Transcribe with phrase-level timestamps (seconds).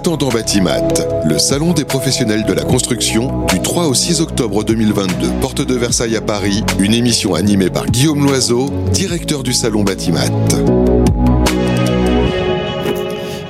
[0.00, 0.80] Attendant Batimat,
[1.26, 5.74] le salon des professionnels de la construction du 3 au 6 octobre 2022, porte de
[5.74, 10.30] Versailles à Paris, une émission animée par Guillaume Loiseau, directeur du salon Batimat.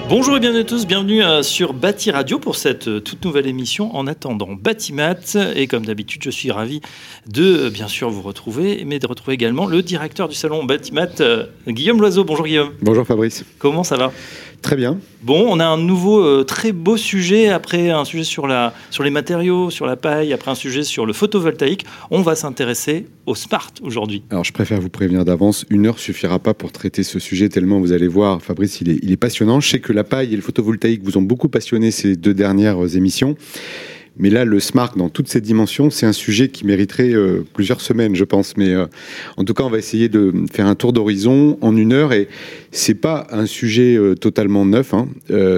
[0.08, 3.46] Bonjour et bienvenue à tous, bienvenue euh, sur Bâti Radio pour cette euh, toute nouvelle
[3.46, 5.14] émission en attendant Batimat.
[5.54, 6.80] Et comme d'habitude, je suis ravi
[7.28, 11.06] de euh, bien sûr vous retrouver, mais de retrouver également le directeur du salon Batimat,
[11.69, 12.24] Guillaume Loiseau.
[12.24, 12.72] Bonjour Guillaume.
[12.82, 13.44] Bonjour Fabrice.
[13.60, 14.10] Comment ça va?
[14.63, 14.99] Très bien.
[15.22, 19.03] Bon, on a un nouveau euh, très beau sujet après un sujet sur, la, sur
[19.03, 21.87] les matériaux, sur la paille, après un sujet sur le photovoltaïque.
[22.11, 24.23] On va s'intéresser au smart aujourd'hui.
[24.31, 27.81] Alors je préfère vous prévenir d'avance, une heure suffira pas pour traiter ce sujet tellement
[27.81, 29.61] vous allez voir, Fabrice, il est, il est passionnant.
[29.61, 32.97] Je sais que la paille et le photovoltaïque vous ont beaucoup passionné ces deux dernières
[32.97, 33.37] émissions.
[34.20, 37.80] Mais là, le smart dans toutes ses dimensions, c'est un sujet qui mériterait euh, plusieurs
[37.80, 38.55] semaines, je pense.
[38.59, 38.87] Mais euh,
[39.38, 42.12] en tout cas, on va essayer de faire un tour d'horizon en une heure.
[42.12, 42.28] Et
[42.70, 44.92] c'est pas un sujet euh, totalement neuf.
[44.92, 45.09] Hein.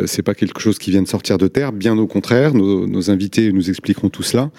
[0.06, 1.72] c'est pas quelque chose qui vient de sortir de terre.
[1.72, 4.50] Bien au contraire, nos, invités nous expliqueront tout cela.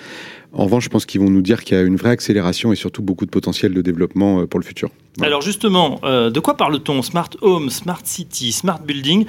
[0.52, 2.76] En revanche, je pense qu'ils vont nous dire qu'il y a une vraie accélération et
[2.76, 4.90] surtout beaucoup de potentiel de développement pour le futur.
[5.22, 9.26] Alors justement, euh, de quoi parle-t-on Smart Home, Smart City, Smart Building?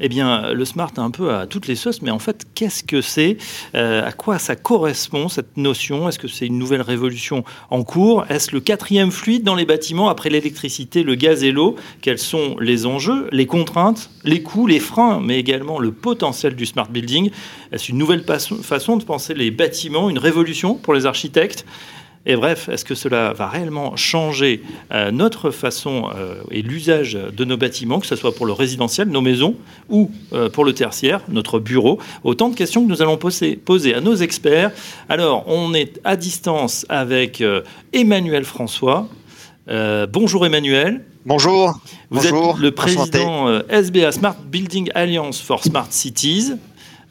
[0.00, 3.00] Eh bien, le smart un peu à toutes les sauces, mais en fait, qu'est-ce que
[3.00, 3.36] c'est?
[3.76, 6.08] Euh, À quoi ça correspond, cette notion?
[6.08, 8.24] Est-ce que c'est une nouvelle révolution en cours?
[8.28, 11.76] Est-ce le quatrième fluide dans les bâtiments après l'électricité, le gaz et l'eau?
[12.00, 16.66] Quels sont les enjeux, les contraintes, les coûts, les freins, mais également le potentiel du
[16.66, 17.30] Smart Building?
[17.70, 21.64] Est-ce une nouvelle façon de penser les bâtiments, une révolution pour les architectes?
[22.30, 24.62] Et bref, est-ce que cela va réellement changer
[24.92, 29.08] euh, notre façon euh, et l'usage de nos bâtiments, que ce soit pour le résidentiel,
[29.08, 29.56] nos maisons,
[29.88, 31.98] ou euh, pour le tertiaire, notre bureau?
[32.24, 34.72] Autant de questions que nous allons poser, poser à nos experts.
[35.08, 37.42] Alors, on est à distance avec
[37.94, 39.08] Emmanuel François.
[40.12, 41.04] bonjour Emmanuel.
[41.24, 41.80] Bonjour.
[42.10, 46.52] Vous êtes le président SBA Smart Building Alliance for Smart Cities.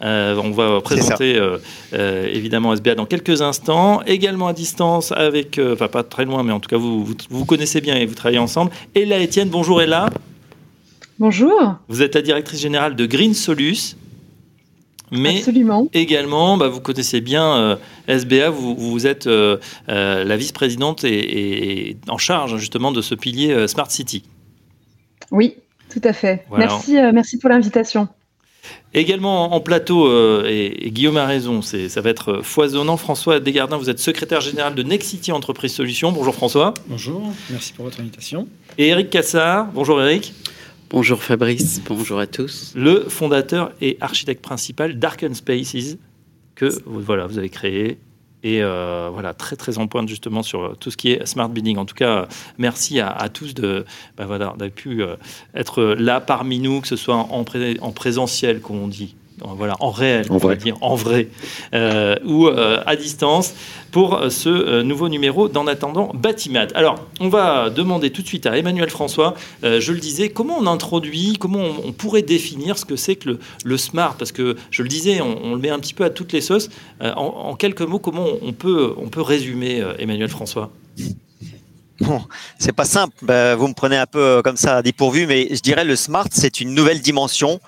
[0.02, 1.58] Euh, on va présenter euh,
[1.94, 4.02] euh, évidemment SBA dans quelques instants.
[4.06, 7.82] Également à distance avec, enfin pas très loin, mais en tout cas vous, vous, connaissez
[7.82, 8.71] bien et vous travaillez ensemble.
[8.95, 10.10] Ella Etienne, bonjour Ella.
[11.20, 11.76] Bonjour.
[11.88, 13.95] Vous êtes la directrice générale de Green Solus.
[15.10, 15.88] Mais Absolument.
[15.94, 17.80] également, bah, vous connaissez bien
[18.10, 24.23] SBA, vous, vous êtes la vice-présidente et, en charge justement de ce pilier Smart City.
[25.32, 25.55] Oui,
[25.89, 26.45] tout à fait.
[26.52, 28.10] Merci, merci pour l'invitation.
[28.94, 32.98] Également en plateau, euh, et, Guillaume a raison, ça va être foisonnant.
[32.98, 36.11] François Desgardins, vous êtes secrétaire général de Nexity Entreprise Solutions.
[36.11, 36.73] Bonjour François.
[36.88, 38.48] Bonjour, merci pour votre invitation.
[38.77, 39.67] Et Eric Cassard.
[39.73, 40.33] Bonjour Eric.
[40.89, 42.72] Bonjour Fabrice, bonjour à tous.
[42.73, 45.98] Le fondateur et architecte principal d'Arken Spaces,
[46.56, 47.98] que voilà, vous avez créé
[48.43, 51.77] et euh, voilà, très très en pointe justement sur tout ce qui est smart building.
[51.77, 52.27] En tout cas,
[52.58, 55.15] merci à, tous de bah voilà, d'avoir pu euh,
[55.53, 57.43] être là parmi nous, que ce soit en,
[57.81, 61.27] en présentiel, comme on dit, voilà, en réel, on va dire, en vrai,
[61.73, 63.53] euh, ou euh, à distance,
[63.92, 66.67] pour ce euh, nouveau numéro d'En attendant Batimat.
[66.73, 70.67] Alors, on va demander tout de suite à Emmanuel François, je le disais, comment on
[70.67, 74.89] introduit, comment on, pourrait définir ce que c'est que le, smart, parce que je le
[74.89, 76.70] disais, on, le met un petit peu à toutes les sauces.
[77.02, 80.71] En, en, quelques mots, comment on peut, on peut résumer Emmanuel François?
[81.99, 82.23] Bon,
[82.59, 83.15] c'est pas simple.
[83.23, 86.27] Ben, vous me prenez un peu euh, comme ça dépourvu, mais je dirais le smart,
[86.31, 87.59] c'est une nouvelle dimension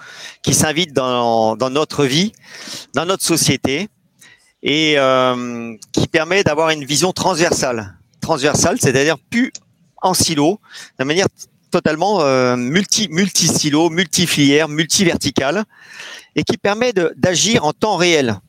[0.43, 2.31] qui s'invite dans, dans, notre vie,
[2.93, 3.89] dans notre société,
[4.61, 7.97] et euh, qui permet d'avoir une vision transversale.
[8.21, 9.51] Transversale, c'est-à-dire plus
[10.01, 10.59] en silo,
[10.99, 11.27] de manière
[11.71, 15.63] totalement euh, multi multi silo, multi filière, multi verticale,
[16.35, 18.39] et qui permet d'agir en temps réel,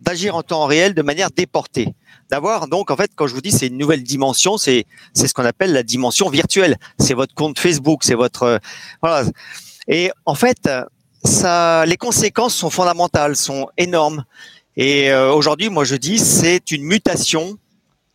[0.00, 1.94] d'agir en temps réel de manière déportée
[2.30, 5.34] d'avoir donc en fait quand je vous dis c'est une nouvelle dimension, c'est c'est ce
[5.34, 6.76] qu'on appelle la dimension virtuelle.
[6.98, 8.58] C'est votre compte Facebook, c'est votre euh,
[9.02, 9.28] voilà.
[9.88, 10.68] Et en fait,
[11.24, 14.24] ça les conséquences sont fondamentales, sont énormes.
[14.76, 17.58] Et euh, aujourd'hui, moi je dis c'est une mutation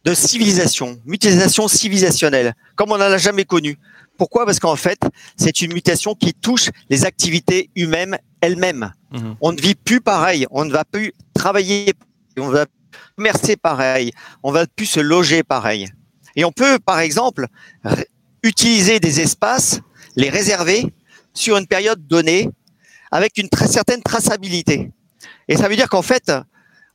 [0.03, 3.77] de civilisation, mutation civilisationnelle, comme on n'en a jamais connu.
[4.17, 4.45] Pourquoi?
[4.45, 4.99] Parce qu'en fait,
[5.35, 8.93] c'est une mutation qui touche les activités humaines elles-mêmes.
[9.11, 9.31] Mmh.
[9.41, 11.93] On ne vit plus pareil, on ne va plus travailler,
[12.37, 12.65] on va
[13.15, 14.11] commercer pareil,
[14.43, 15.87] on va plus se loger pareil.
[16.35, 17.47] Et on peut, par exemple,
[18.43, 19.81] utiliser des espaces,
[20.15, 20.93] les réserver
[21.33, 22.49] sur une période donnée
[23.11, 24.91] avec une très certaine traçabilité.
[25.47, 26.31] Et ça veut dire qu'en fait,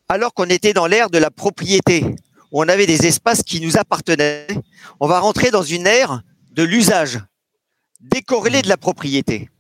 [0.09, 2.05] alors qu'on était dans l'ère de la propriété,
[2.53, 4.47] où on avait des espaces qui nous appartenaient,
[5.01, 6.23] on va rentrer dans une ère
[6.53, 7.21] de l'usage,
[8.01, 9.51] décorrélé de la propriété,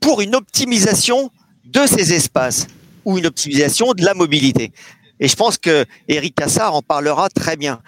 [0.00, 1.30] pour une optimisation
[1.64, 2.66] de ces espaces
[3.04, 4.72] ou une optimisation de la mobilité.
[5.20, 7.80] Et je pense que Eric Cassard en parlera très bien.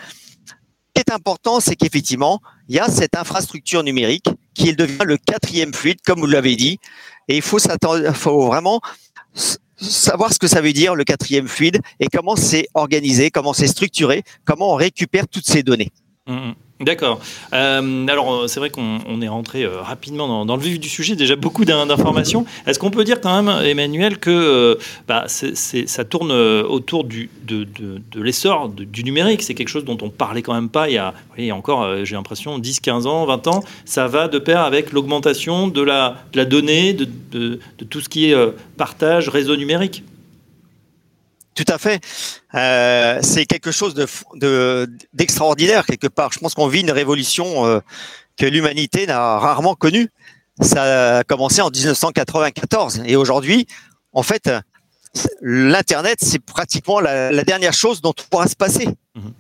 [0.47, 0.53] Ce
[0.95, 5.73] qui est important, c'est qu'effectivement, il y a cette infrastructure numérique qui devient le quatrième
[5.73, 6.79] fluide, comme vous l'avez dit.
[7.29, 7.59] Et il faut,
[8.15, 8.81] faut vraiment
[9.77, 13.69] savoir ce que ça veut dire le quatrième fluide et comment c'est organisé, comment c'est
[13.69, 15.91] structuré, comment on récupère toutes ces données.
[16.27, 16.55] Mmh, mmh.
[16.81, 17.21] D'accord.
[17.55, 21.17] Euh, alors, euh, c'est vrai qu'on est rentré euh, rapidement dans, le vif du sujet,
[21.17, 22.47] déjà beaucoup d'informations.
[22.67, 24.79] Est-ce qu'on peut dire quand même, Emmanuel, que
[25.09, 27.29] bah, ça tourne autour de,
[28.15, 29.43] l'essor du numérique?
[29.43, 32.59] C'est quelque chose dont on parlait quand même pas il y a, encore, j'ai l'impression,
[32.59, 33.65] 10, 15 ans, 20 ans.
[33.85, 37.59] Ça va de pair avec l'augmentation de la, de la donnée, de,
[37.91, 38.37] tout ce qui est
[38.77, 40.05] partage, réseau numérique?
[41.58, 42.00] Tout à fait.
[42.55, 46.32] Euh, c'est quelque chose de, d'extraordinaire quelque part.
[46.32, 47.81] Je pense qu'on vit une révolution euh,
[48.37, 50.08] que l'humanité n'a rarement connue.
[50.60, 53.66] Ça a commencé en 1994 et aujourd'hui,
[54.12, 54.49] en fait,
[55.40, 58.87] l'internet c'est pratiquement la, dernière chose dont on pourra se passer.
[59.16, 59.32] Mhm.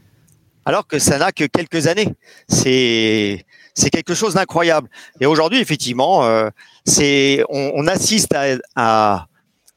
[0.64, 2.12] Alors que ça n'a que quelques années.
[2.48, 4.88] C'est c'est quelque chose d'incroyable.
[5.20, 6.50] Et aujourd'hui, effectivement, euh,
[6.84, 8.34] c'est on, assiste
[8.74, 9.28] à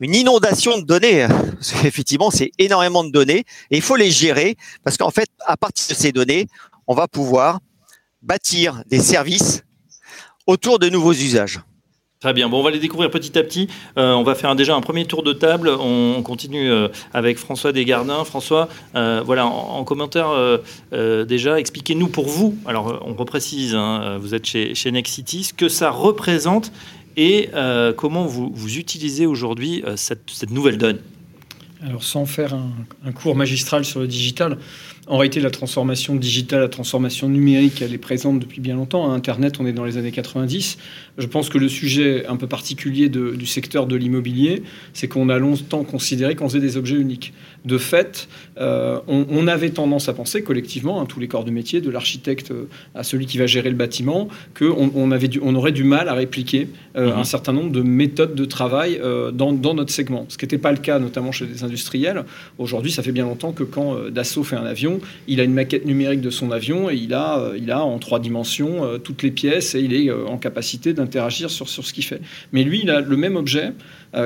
[0.02, 1.28] une inondation de données.
[1.86, 5.96] Effectivement, c'est énormément de données et il faut les gérer parce qu'en fait, à partir
[5.96, 6.48] de ces données,
[6.88, 7.60] on va pouvoir
[8.22, 9.64] bâtir des services
[10.48, 11.62] autour de nouveaux usages.
[12.20, 12.50] Très bien.
[12.50, 13.68] Bon, on va les découvrir petit à petit.
[13.98, 15.70] Euh, on va faire déjà un premier tour de table.
[15.70, 18.24] On, continue euh, avec François Desgardins.
[18.26, 20.30] François, euh, voilà, en, commentaire
[20.92, 22.56] déjà, expliquez-nous pour vous.
[22.68, 26.72] Alors, on reprécise, hein, vous êtes chez, chez Nexity, ce que ça représente
[27.18, 31.00] et euh, comment vous, utilisez aujourd'hui euh, cette, nouvelle donne?
[31.84, 34.58] Alors sans faire un, cours magistral sur le digital,
[35.12, 39.12] en réalité, la transformation digitale, la transformation numérique, elle est présente depuis bien longtemps.
[39.12, 40.78] À Internet, on est dans les années 90.
[41.18, 44.64] Je pense que le sujet un peu particulier du secteur de l'immobilier,
[44.94, 47.34] c'est qu'on a longtemps considéré qu'on faisait des objets uniques.
[47.66, 51.82] De fait, euh, on, avait tendance à penser collectivement, hein, tous les corps de métier,
[51.82, 55.72] de l'architecte euh, à celui qui va gérer le bâtiment, qu'on on avait on aurait
[55.72, 57.20] du mal à répliquer euh, mhm.
[57.20, 59.00] un certain nombre de méthodes de travail
[59.34, 60.26] dans, dans, notre segment.
[60.30, 62.24] Ce qui n'était pas le cas notamment chez les industriels.
[62.58, 65.86] Aujourd'hui, ça fait bien longtemps que quand Dassault fait un avion, il a une maquette
[65.86, 69.24] numérique de son avion et il a, euh, il a en trois dimensions euh, toutes
[69.24, 72.22] les pièces et il est euh, en capacité d'interagir sur, sur ce qu'il fait.
[72.52, 73.74] Mais lui, il a le même objet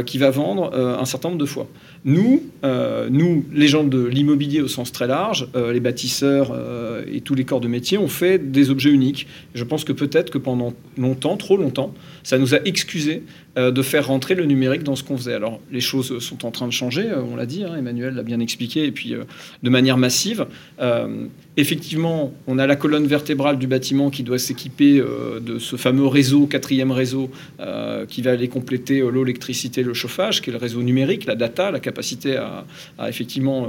[0.06, 1.68] qui va vendre un certain nombre de fois.
[2.06, 6.56] Nous, nous, les gens de l'immobilier au sens très large, les bâtisseurs
[7.12, 9.28] et tous les corps de métier, on fait des objets uniques.
[9.54, 11.94] Je pense que peut-être que pendant longtemps, trop longtemps,
[12.24, 13.24] ça nous a excusé
[13.58, 15.34] de faire rentrer le numérique dans ce qu'on faisait.
[15.34, 18.40] Alors, les choses sont en train de changer, on l'a dit, hein, Emmanuel l'a bien
[18.40, 19.14] expliqué, et puis
[19.62, 20.48] de manière massive.
[21.58, 25.76] Euh, effectivement, on a la colonne vertébrale du bâtiment qui doit s'équiper euh, de ce
[25.76, 27.30] fameux réseau, quatrième réseau,
[27.60, 31.36] euh, qui va aller compléter l'eau, l'électricité, le chauffage, qui est le réseau numérique, la
[31.36, 32.66] data, la capacité à,
[33.08, 33.68] effectivement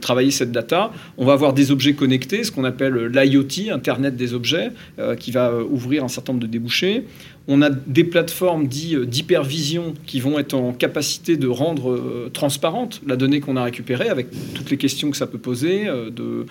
[0.00, 0.92] travailler cette data.
[1.16, 4.70] On va avoir des objets connectés, ce qu'on appelle l'IoT, Internet des objets,
[5.18, 7.04] qui va ouvrir un certain nombre de débouchés.
[7.48, 12.30] On a des plateformes dites euh, d'hypervision qui vont être en capacité de rendre euh,
[12.32, 16.10] transparente la donnée qu'on a récupérée avec toutes les questions que ça peut poser euh,
[16.10, 16.46] de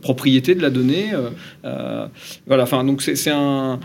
[0.00, 1.10] propriété de la donnée.
[2.46, 3.78] voilà, enfin, donc c'est un,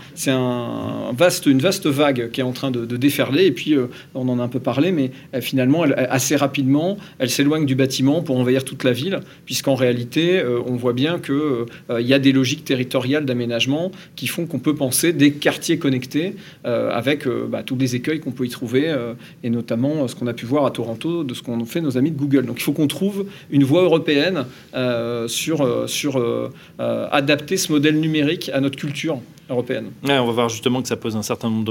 [1.12, 3.74] vaste, une vaste vague qui est en train de, déferler et puis
[4.14, 8.38] on en a un peu parlé, mais finalement, assez rapidement, elle s'éloigne du bâtiment pour
[8.38, 11.36] envahir toute la ville, puisqu'en réalité, on voit bien qu'il
[11.98, 16.27] il y a des logiques territoriales d'aménagement qui font qu'on peut penser des quartiers connectés
[16.64, 20.14] euh, avec euh, bah, tous les écueils qu'on peut y trouver, euh, et notamment ce
[20.14, 22.46] qu'on a pu voir à Toronto de ce qu'ont fait nos amis de Google.
[22.46, 24.46] Donc il faut qu'on trouve une voie européenne
[25.26, 29.86] sur, sur adapter ce modèle numérique à notre culture européenne.
[30.02, 31.64] on va voir justement que ça pose un certain nombre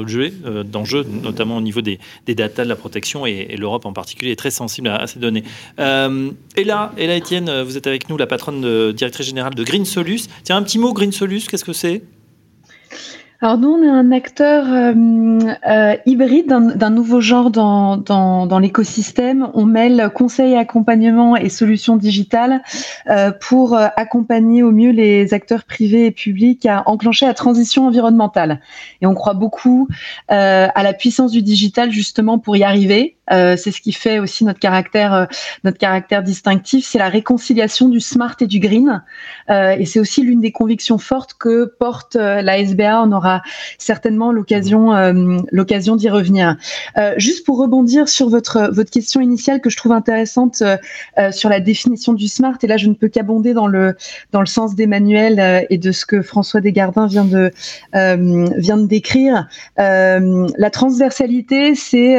[0.64, 4.38] d'enjeux, notamment au niveau des, des datas, de la protection, et, l'Europe en particulier est
[4.38, 5.44] très sensible à, ces données.
[5.78, 9.86] et là, et là, Étienne, vous êtes avec nous, la patronne directrice générale de Green
[9.86, 10.28] Solus.
[10.44, 12.02] Tiens, un petit mot, Green Solus, qu'est-ce que c'est?
[13.40, 15.40] Alors nous, on est un acteur euh,
[15.70, 19.50] euh, hybride d'un nouveau genre dans, l'écosystème.
[19.54, 22.64] On mêle conseil, accompagnement et solutions digitales
[23.10, 28.60] euh, pour accompagner au mieux les acteurs privés et publics à enclencher la transition environnementale.
[29.02, 29.88] Et on croit beaucoup
[30.30, 33.17] à la puissance du digital justement pour y arriver.
[33.32, 35.26] Euh, c'est ce qui fait aussi notre caractère, euh,
[35.64, 39.04] notre caractère distinctif, c'est la réconciliation du smart et du green.
[39.50, 43.02] Euh, et c'est aussi l'une des convictions fortes que porte la SBA.
[43.04, 43.42] On aura
[43.78, 44.92] certainement l'occasion,
[45.52, 46.58] l'occasion d'y revenir.
[47.18, 50.64] juste pour rebondir sur votre votre question initiale que je trouve intéressante
[51.32, 52.58] sur la définition du smart.
[52.64, 53.96] Et là, je ne peux qu'abonder dans le
[54.32, 57.52] dans le sens d'Emmanuel et de ce que François Desgardins vient de
[57.94, 59.48] vient de décrire.
[59.78, 62.18] la transversalité, c'est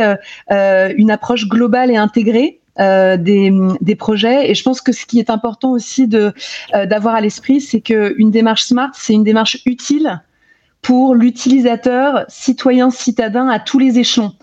[0.99, 3.51] une approche globale et intégrée euh, des,
[3.81, 4.51] des, projets.
[4.51, 6.35] Et je pense que ce qui est important aussi de
[6.75, 10.21] euh, d'avoir à l'esprit, c'est qu'une démarche smart, c'est une démarche utile
[10.83, 14.35] pour l'utilisateur, citoyen, citadin à tous les échelons.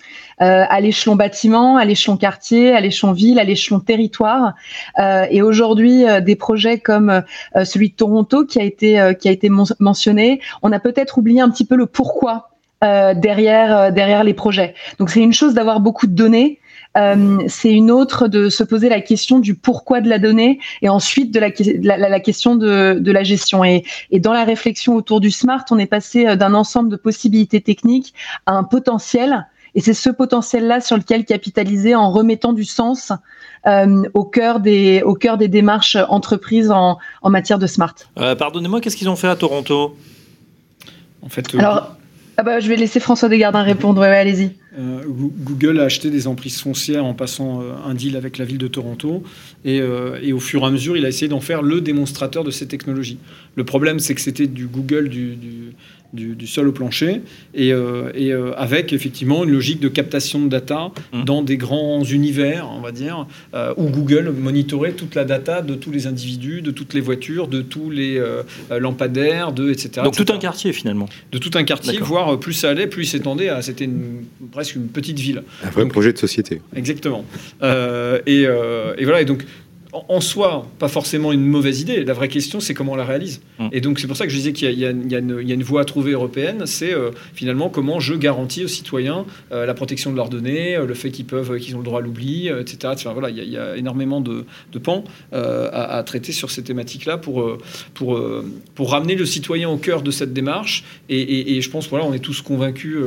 [0.41, 4.53] Euh, à l'échelon bâtiment, à l'échelon quartier, à l'échelon ville, à l'échelon territoire.
[4.99, 7.23] Euh, et aujourd'hui, euh, des projets comme
[7.63, 11.49] celui de Toronto qui a été qui a été mentionné, on a peut-être oublié un
[11.49, 12.49] petit peu le pourquoi
[13.15, 14.73] derrière derrière les projets.
[14.99, 16.59] Donc c'est une chose d'avoir beaucoup de données.
[16.97, 20.87] Euh, c'est une autre de se poser la question du pourquoi de la donnée et
[20.87, 21.49] ensuite de la,
[21.97, 23.65] la, la question de, de, la gestion.
[23.65, 27.59] Et, et, dans la réflexion autour du smart, on est passé d'un ensemble de possibilités
[27.59, 28.13] techniques
[28.45, 33.11] à un potentiel et c'est ce potentiel-là sur lequel capitaliser en remettant du sens
[33.67, 37.93] euh, au, cœur des, au cœur des démarches entreprises en, en matière de smart.
[38.17, 39.97] Euh, Pardonnez-moi, qu'est-ce qu'ils ont fait à Toronto?
[41.21, 41.95] En fait, euh, Alors,
[42.37, 44.01] ah bah, je vais laisser François Desgardins répondre.
[44.77, 48.57] Euh, Google a acheté des emprises foncières en passant euh, un deal avec la ville
[48.57, 49.23] de Toronto.
[49.63, 52.43] Et, euh, et, au fur et à mesure, il a essayé d'en faire le démonstrateur
[52.43, 53.19] de ces technologies.
[53.55, 55.37] Le problème, c'est que c'était du Google du,
[56.15, 57.21] du, sol au plancher,
[57.53, 61.23] et, euh, et euh, avec effectivement une logique de captation de data mmh.
[61.23, 65.75] dans des grands univers, on va dire, euh, où Google monitorait toute la data de
[65.75, 68.21] tous les individus, de toutes les voitures, de tous les
[68.71, 70.01] lampadaires, de etc.
[70.03, 71.07] Donc tout un quartier finalement.
[71.31, 73.49] De tout un quartier, voire plus ça allait, plus il s'étendait.
[73.61, 73.89] C'était
[74.51, 75.43] presque une petite ville.
[75.63, 76.61] Un vrai projet de société.
[76.75, 77.25] Exactement.
[77.61, 79.21] et, et, voilà.
[79.21, 79.45] Et donc
[80.09, 82.03] en soi, pas forcément une mauvaise idée.
[82.03, 83.41] La vraie question, c'est comment on la réalise.
[83.59, 83.69] Hum.
[83.71, 86.11] Et donc, c'est pour ça que je disais qu'il y, a une voie à trouver
[86.11, 86.63] européenne.
[86.65, 90.85] C'est euh, finalement comment je garantis aux citoyens euh, la protection de leurs données, euh,
[90.85, 92.93] le fait qu'ils peuvent, qu'ils ont le droit à l'oubli, etc.
[93.13, 94.45] voilà, il y, a énormément de,
[94.83, 97.57] pans à, traiter sur ces thématiques-là pour,
[97.93, 98.21] pour,
[98.75, 100.83] pour ramener le citoyen au cœur de cette démarche.
[101.09, 102.97] Et, et je pense, voilà, on est tous convaincus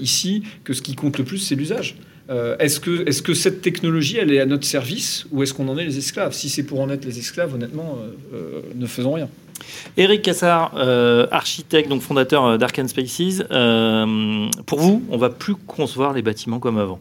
[0.00, 1.96] ici que ce qui compte le plus, c'est l'usage.
[2.30, 5.68] Euh, est-ce que, est que cette technologie, elle est à notre service ou est-ce qu'on
[5.68, 6.34] en est les esclaves?
[6.34, 9.28] Si c'est pour en être les esclaves, honnêtement, euh, euh, ne faisons rien.
[9.96, 10.76] Eric Cassard,
[11.32, 13.42] architecte, donc fondateur d'Arcan Spaces.
[14.66, 17.00] pour vous, on va plus concevoir les bâtiments comme avant?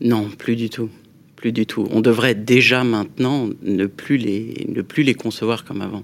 [0.00, 0.90] Non, plus du tout.
[1.36, 1.88] Plus du tout.
[1.90, 6.02] On devrait déjà maintenant ne plus les, ne plus les concevoir comme avant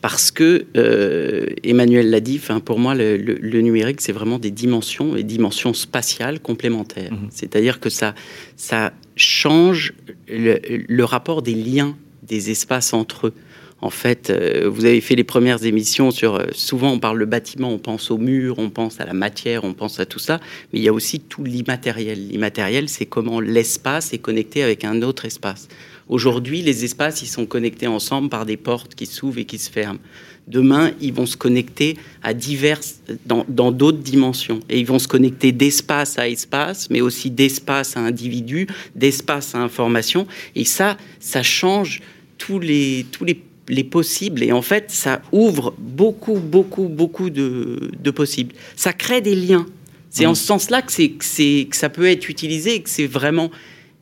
[0.00, 5.22] parce que euh, Emmanuel l'a dit, pour moi, le, numérique, c'est vraiment des dimensions et
[5.22, 7.12] dimensions spatiales complémentaires.
[7.12, 7.28] Mhm.
[7.30, 8.14] C'est-à-dire que ça,
[8.56, 9.92] ça change
[10.28, 13.34] le, rapport des liens des espaces entre eux.
[13.82, 16.34] En fait, euh, vous avez fait les premières émissions sur.
[16.34, 19.64] Euh, souvent, on parle de bâtiment, on pense au mur, on pense à la matière,
[19.64, 20.38] on pense à tout ça,
[20.72, 22.28] mais il y a aussi tout l'immatériel.
[22.28, 25.68] L'immatériel, c'est comment l'espace est connecté avec un autre espace.
[26.10, 29.70] Aujourd'hui, les espaces, ils sont connectés ensemble par des portes qui s'ouvrent et qui se
[29.70, 30.00] ferment.
[30.48, 34.58] Demain, ils vont se connecter à diverses, dans d'autres dimensions.
[34.68, 39.58] Et ils vont se connecter d'espace à espace, mais aussi d'espace à individu, d'espace à
[39.58, 40.26] information.
[40.56, 42.00] Et ça, ça change
[42.38, 44.42] tous les, tous les, les, possibles.
[44.42, 48.56] Et en fait, ça ouvre beaucoup, beaucoup, beaucoup de, de possibles.
[48.74, 49.64] Ça crée des liens.
[50.08, 50.34] C'est en mmh.
[50.34, 53.52] ce sens-là que, que, que ça peut être utilisé et que c'est vraiment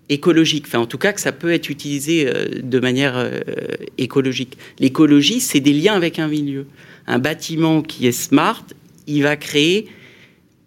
[0.08, 3.40] écologique, en tout cas que ça peut être utilisé euh, de manière euh,
[3.98, 4.56] écologique.
[4.78, 6.66] L'écologie, c'est des liens avec un milieu.
[7.06, 8.64] Un bâtiment qui est smart,
[9.06, 9.88] il va créer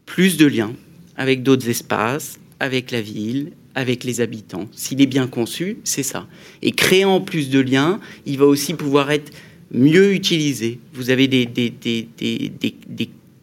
[0.05, 0.73] plus de liens
[1.15, 4.67] avec d'autres espaces, avec la ville, avec les habitants.
[4.71, 6.27] S'il est bien conçu, c'est ça.
[6.61, 9.31] Et créant plus de liens, il va aussi pouvoir être
[9.71, 10.79] mieux utilisé.
[10.93, 11.47] Vous avez des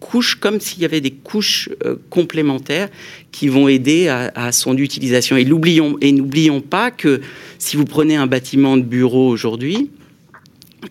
[0.00, 2.88] couches, comme s'il y avait des couches euh, complémentaires
[3.32, 5.36] qui vont aider à, son utilisation.
[5.36, 7.20] Et n'oublions pas que
[7.58, 9.90] si vous prenez un bâtiment de bureau aujourd'hui,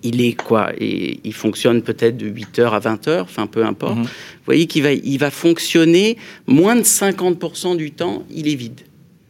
[0.04, 3.98] il est quoi et Il fonctionne peut-être de 8h à 20h, enfin peu importe.
[3.98, 4.04] Mhm.
[4.04, 8.82] Vous voyez qu'il va, il va fonctionner moins de 50% du temps, il est vide.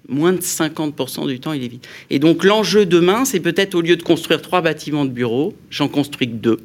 [0.10, 1.86] Moins de 50% du temps, il est vide.
[2.10, 5.88] Et donc l'enjeu demain, c'est peut-être au lieu de construire trois bâtiments de bureau, j'en
[5.88, 6.60] construis que deux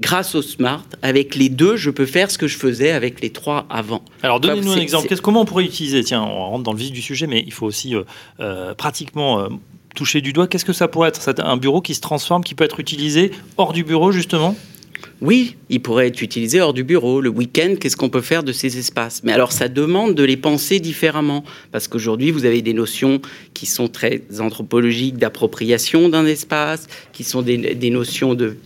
[0.00, 3.30] grâce au smart, avec les deux, je peux faire ce que je faisais avec les
[3.30, 4.02] trois avant.
[4.22, 5.14] Alors donnez-nous un exemple.
[5.20, 6.02] comment on pourrait utiliser?
[6.02, 8.02] Tiens, on rentre dans le vif du sujet, mais il faut aussi euh,
[8.40, 9.48] euh, pratiquement euh,
[9.94, 10.46] toucher du doigt.
[10.46, 11.20] Qu'est-ce que ça pourrait être?
[11.20, 14.56] C'est un bureau qui se transforme, qui peut être utilisé hors du bureau, justement?
[15.22, 17.20] Oui, il pourrait être utilisé hors du bureau.
[17.20, 19.22] Le week-end, qu'est-ce qu'on peut faire de ces espaces?
[19.22, 21.44] Mais alors, ça demande de les penser différemment.
[21.72, 23.20] Parce qu'aujourd'hui, vous avez des notions
[23.52, 28.56] qui sont très anthropologiques d'appropriation d'un espace, qui sont des, des notions de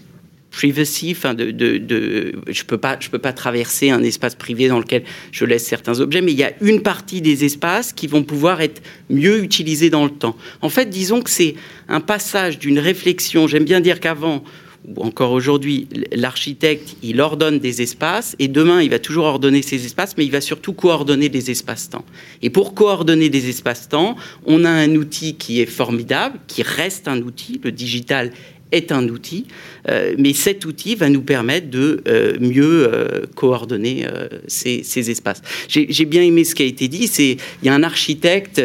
[0.54, 5.66] privacy, je peux pas, je peux pas traverser un espace privé dans lequel je laisse
[5.66, 8.80] certains objets, mais il y a une partie des espaces qui vont pouvoir être
[9.10, 10.36] mieux utilisés dans le temps.
[10.62, 11.54] En fait, disons que c'est
[11.88, 13.46] un passage d'une réflexion.
[13.48, 14.44] J'aime bien dire qu'avant
[14.86, 19.86] ou encore aujourd'hui, l'architecte, il ordonne des espaces, et demain, il va toujours ordonner ces
[19.86, 22.04] espaces, mais il va surtout coordonner des espaces-temps.
[22.42, 27.22] Et pour coordonner des espaces-temps, on a un outil qui est formidable, qui reste un
[27.22, 28.30] outil, le digital
[28.74, 29.46] est un outil,
[29.88, 32.90] euh, mais cet outil va nous permettre de euh, mieux
[33.34, 34.06] coordonner
[34.46, 35.42] ces, ces, espaces.
[35.68, 37.06] J'ai bien aimé ce qui a été dit.
[37.06, 38.62] C'est il y a un architecte,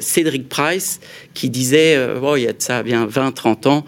[0.00, 1.00] Cédric Price,
[1.34, 3.84] qui disait, oh, il y a de ça bien 20-30 ans,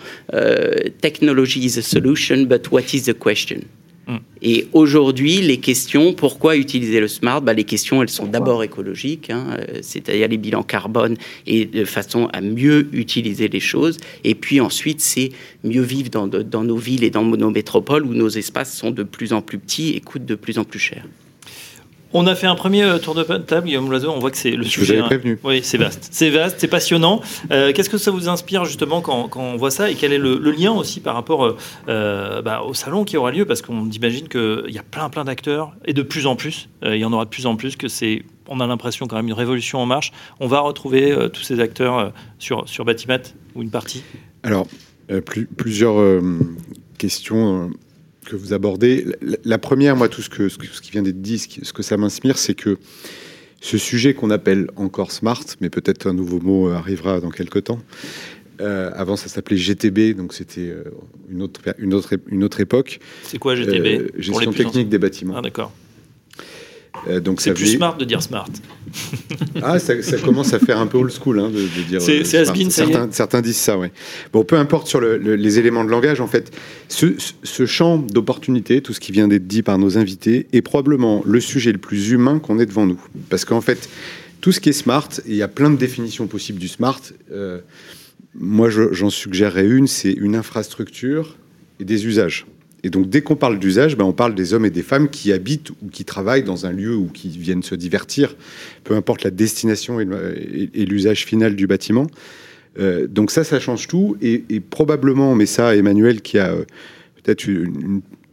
[1.00, 3.60] technology is a solution, but what is the question?
[4.06, 4.16] Mm.
[4.42, 7.40] Et aujourd'hui, les questions, pourquoi utiliser le smart?
[7.40, 11.16] Bah, Les questions, elles sont d'abord écologiques, hein, euh, c'est-à-dire les bilans carbone
[11.46, 13.98] et de façon à mieux utiliser les choses.
[14.24, 15.30] Et puis ensuite, c'est
[15.64, 19.02] mieux vivre dans, dans nos villes et dans nos métropoles où nos espaces sont de
[19.02, 21.04] plus en plus petits et coûtent de plus en plus cher.
[22.12, 24.10] On a fait un premier euh, tour de table, Guillaume Loiseau.
[24.10, 24.96] On voit que c'est le sujet.
[24.96, 25.06] Vous hein.
[25.06, 25.38] prévenu.
[25.44, 26.08] Oui, c'est vaste.
[26.10, 27.20] C'est vaste, c'est passionnant.
[27.52, 30.38] Euh, qu'est-ce que ça vous inspire justement quand, on voit ça et quel est le,
[30.50, 31.56] lien aussi par rapport
[31.88, 33.44] euh, bah, au salon qui aura lieu?
[33.44, 36.68] Parce qu'on imagine qu'il y a plein, plein d'acteurs et de plus en plus.
[36.82, 38.24] il y en aura de plus en plus que c'est.
[38.48, 40.10] On a l'impression quand même une révolution en marche.
[40.40, 43.20] On va retrouver tous ces acteurs sur, sur Batimat
[43.54, 44.02] ou une partie?
[44.42, 44.66] Alors,
[45.56, 46.20] plusieurs
[46.98, 47.70] questions
[48.30, 49.06] que vous abordez.
[49.44, 52.38] La, première, moi, tout ce, que, ce, qui vient d'être dit, ce, que ça m'inspire,
[52.38, 52.78] c'est que
[53.60, 57.80] ce sujet qu'on appelle encore smart, mais peut-être un nouveau mot arrivera dans quelques temps.
[58.60, 60.84] Euh, avant, ça s'appelait GTB, donc c'était euh,
[61.30, 63.00] une autre, une, autre, une autre époque.
[63.22, 65.34] C'est quoi GTB euh, Gestion technique des bâtiments.
[65.36, 65.72] Ah, d'accord.
[67.08, 68.48] Euh, c'est plus smart de dire smart.
[69.62, 72.02] ah, ça, commence à faire un peu old school hein, de, dire.
[72.02, 73.88] C'est euh, certains, certains, disent ça, oui.
[74.32, 76.50] Bon, peu importe sur les éléments de langage, en fait,
[76.88, 81.40] ce, champ d'opportunité, tout ce qui vient d'être dit par nos invités, est probablement le
[81.40, 83.00] sujet le plus humain qu'on ait devant nous.
[83.28, 83.88] Parce qu'en fait,
[84.40, 87.00] tout ce qui est smart, il y a plein de définitions possibles du smart.
[87.32, 87.60] Euh,
[88.34, 91.36] moi, j'en suggérerais une, c'est une infrastructure
[91.78, 92.46] et des usages.
[92.82, 95.32] Et donc, dès qu'on parle d'usage, ben, on parle des hommes et des femmes qui
[95.32, 98.36] habitent ou qui travaillent dans un lieu ou qui viennent se divertir,
[98.84, 102.06] peu importe la destination et l'usage final du bâtiment.
[102.78, 104.16] Euh, donc ça, ça change tout.
[104.22, 106.64] Et, probablement, mais ça, Emmanuel, qui a euh,
[107.22, 107.46] peut-être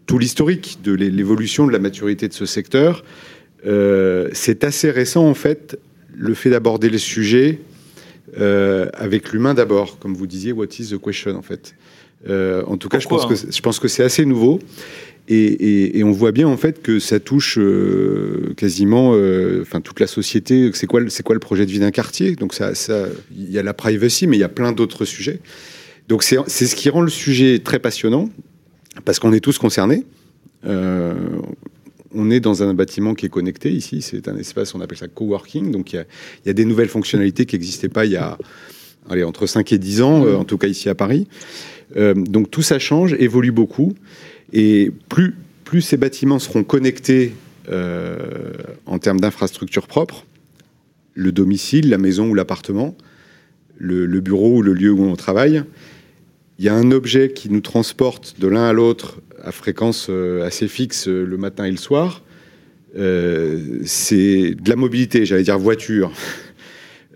[0.06, 3.04] tout l'historique de l'évolution de la maturité de ce secteur,
[3.66, 5.80] euh, c'est assez récent, en fait,
[6.16, 7.60] le fait d'aborder les sujets
[8.94, 11.74] avec l'humain d'abord, comme vous disiez, what is the question, en fait?
[12.28, 14.60] Euh, en tout cas, je pense, que, je pense que c'est assez nouveau.
[15.30, 20.08] Et, on voit bien en fait que ça touche euh, quasiment, euh, enfin toute la
[20.08, 20.72] société.
[20.74, 22.36] C'est quoi, le projet de vie d'un quartier?
[22.36, 22.72] Donc ça,
[23.36, 25.40] il y a la privacy, mais il y a plein d'autres sujets.
[26.08, 28.30] Donc c'est ce qui rend le sujet très passionnant
[29.04, 30.06] parce qu'on est tous concernés.
[30.64, 34.02] on est dans un bâtiment qui est connecté ici.
[34.02, 35.72] C'est un espace, on appelle ça coworking.
[35.72, 36.06] Donc il y a,
[36.46, 38.38] y a, des nouvelles fonctionnalités qui n'existaient pas il y a
[39.10, 41.28] allez, entre 5 et 10 ans, en tout cas ici à Paris.
[41.96, 43.94] Euh, donc tout ça change, évolue beaucoup.
[44.54, 47.34] Et plus, plus ces bâtiments seront connectés
[47.70, 48.18] euh,
[48.86, 50.26] en termes d'infrastructures propres,
[51.14, 52.96] le domicile, la maison ou l'appartement,
[53.78, 55.64] le, bureau ou le lieu où on travaille,
[56.60, 60.46] il y a un objet qui nous transporte de l'un à l'autre à fréquence euh,
[60.46, 62.24] assez fixe le matin et le soir.
[62.96, 66.12] c'est de la mobilité, j'allais dire voiture.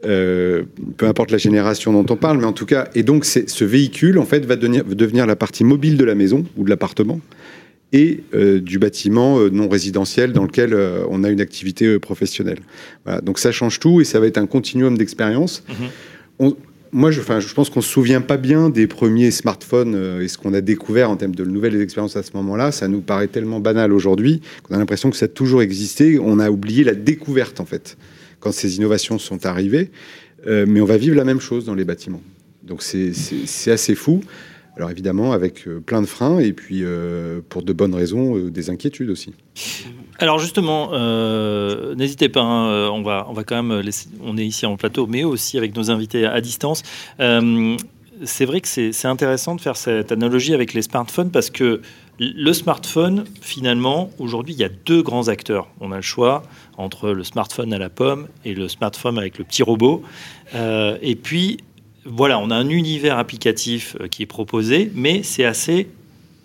[0.06, 0.64] Euh,
[0.98, 4.18] peu importe la génération dont on parle, mais en tout cas, et donc ce véhicule
[4.18, 7.20] en fait va devenir, devenir, la partie mobile de la maison ou de l'appartement
[7.94, 10.76] et euh, du bâtiment euh, non résidentiel dans lequel
[11.10, 12.60] on a une activité professionnelle.
[13.06, 15.64] Voilà, donc ça change tout et ça va être un continuum d'expérience.
[16.40, 16.56] Mm-hmm.
[16.94, 20.54] Moi, je, je pense qu'on se souvient pas bien des premiers smartphones et ce qu'on
[20.54, 22.74] a découvert en termes de nouvelles expériences à ce moment-là.
[22.74, 26.20] Ça nous paraît tellement banal aujourd'hui qu'on a l'impression que ça a toujours existé.
[26.20, 27.98] On a oublié la découverte en fait
[28.42, 29.92] quand ces innovations sont arrivées.
[30.48, 32.22] Euh, mais on va vivre la même chose dans les bâtiments.
[32.64, 34.22] Donc c'est assez fou.
[34.78, 38.70] Alors évidemment avec euh, plein de freins et puis euh, pour de bonnes raisons, des
[38.70, 39.34] inquiétudes aussi.
[40.20, 40.92] Alors justement,
[41.96, 43.82] n'hésitez pas, hein, on, va, on va quand même
[44.24, 46.84] on est ici en plateau, mais aussi avec nos invités à, distance.
[47.18, 51.82] c'est vrai que c'est intéressant de faire cette analogie avec les smartphones parce que
[52.24, 55.68] le smartphone, finalement, aujourd'hui, il y a deux grands acteurs.
[55.80, 56.44] On a le choix
[56.78, 60.04] entre le smartphone à la pomme et le smartphone avec le petit robot.
[60.54, 61.58] Euh, et puis,
[62.06, 65.90] voilà, on a un univers applicatif euh, qui est proposé, mais c'est assez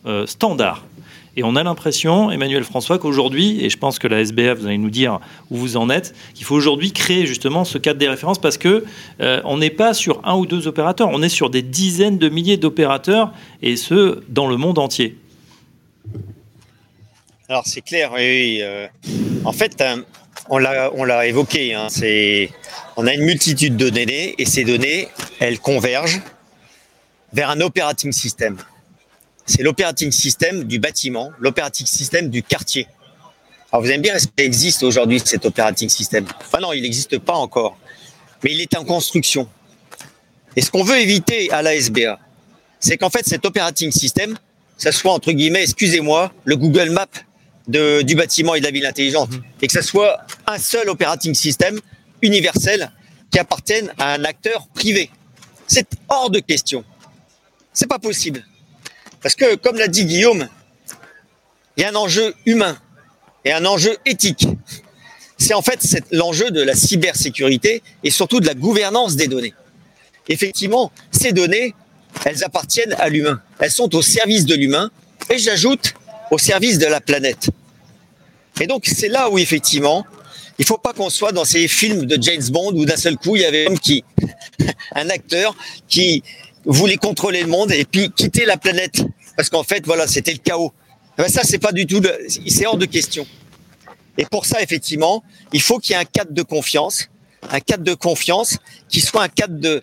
[0.07, 0.83] euh, standard.
[1.37, 4.79] Et on a l'impression, Emmanuel François, qu'aujourd'hui, et je pense que la SBF, vous allez
[4.79, 8.39] nous dire où vous en êtes, qu'il faut aujourd'hui créer justement ce cadre des références
[8.39, 8.87] parce que
[9.21, 12.57] on n'est pas sur un ou deux opérateurs, on est sur des dizaines de milliers
[12.57, 15.19] d'opérateurs et ce dans le monde entier.
[17.49, 18.63] Alors c'est clair, oui.
[19.45, 19.83] en fait,
[20.49, 21.89] on l'a évoqué, hein,
[22.97, 26.21] on a une multitude de données et ces données, elles convergent
[27.33, 28.57] vers un operating system.
[29.45, 32.89] C'est l'operating system du bâtiment, l'operating system du quartier.
[33.71, 36.25] Alors vous allez me est-ce qu'il existe aujourd'hui cet operating system?
[36.41, 37.77] Enfin non, il n'existe pas encore,
[38.43, 39.49] mais il est en construction.
[40.57, 42.19] Et ce qu'on veut éviter à la SBA,
[42.81, 44.39] c'est qu'en fait, cet operating system,
[44.77, 47.07] ça soit entre guillemets, excusez-moi, le Google Map
[47.69, 49.43] de, du bâtiment et de la ville intelligente, Mhm.
[49.63, 51.81] et que ça soit un seul operating system
[52.23, 52.91] universel
[53.31, 55.11] qui appartienne à un acteur privé.
[55.67, 56.85] C'est hors de question.
[57.73, 58.45] C'est pas possible.
[59.21, 60.49] Parce que, comme l'a dit Guillaume,
[61.77, 62.79] il y a un enjeu humain
[63.45, 64.47] et un enjeu éthique.
[65.39, 65.81] C'est en fait
[66.13, 69.55] l'enjeu de la cybersécurité et surtout de la gouvernance des données.
[70.29, 71.75] Effectivement, ces données,
[72.25, 73.41] elles appartiennent à l'humain.
[73.59, 74.91] Elles sont au service de l'humain
[75.31, 75.95] et j'ajoute
[76.31, 77.51] au service de la planète.
[78.61, 80.05] Et donc c'est là où effectivement,
[80.59, 83.37] il faut pas qu'on soit dans ces films de James Bond où d'un seul coup
[83.37, 83.67] il y avait
[84.95, 85.55] un acteur
[85.89, 86.23] qui
[86.65, 89.05] voulait contrôler le monde et puis quitter la planète
[89.37, 90.73] parce qu'en fait voilà c'était le chaos.
[91.19, 92.03] Eh ben, ça c'est pas du tout,
[92.49, 93.27] c'est hors de question.
[94.19, 97.09] Et pour ça effectivement, il faut qu'il y ait un cadre de confiance,
[97.51, 99.83] un cadre de confiance qui soit un cadre de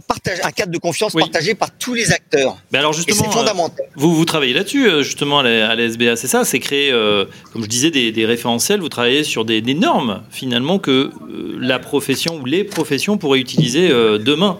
[0.00, 1.22] partage, un cadre de confiance Oui.
[1.22, 2.56] partagé par tous les acteurs.
[2.72, 3.86] Mais alors Et justement, c'est euh, fondamental.
[3.96, 6.44] vous, vous travaillez là-dessus, euh, justement, à la, à la SBA, c'est ça?
[6.44, 10.22] C'est créer, euh, comme je disais, des, des référentiels, vous travaillez sur des, des normes,
[10.30, 10.90] finalement, que
[11.30, 14.58] euh, la profession ou les professions pourraient utiliser euh, demain.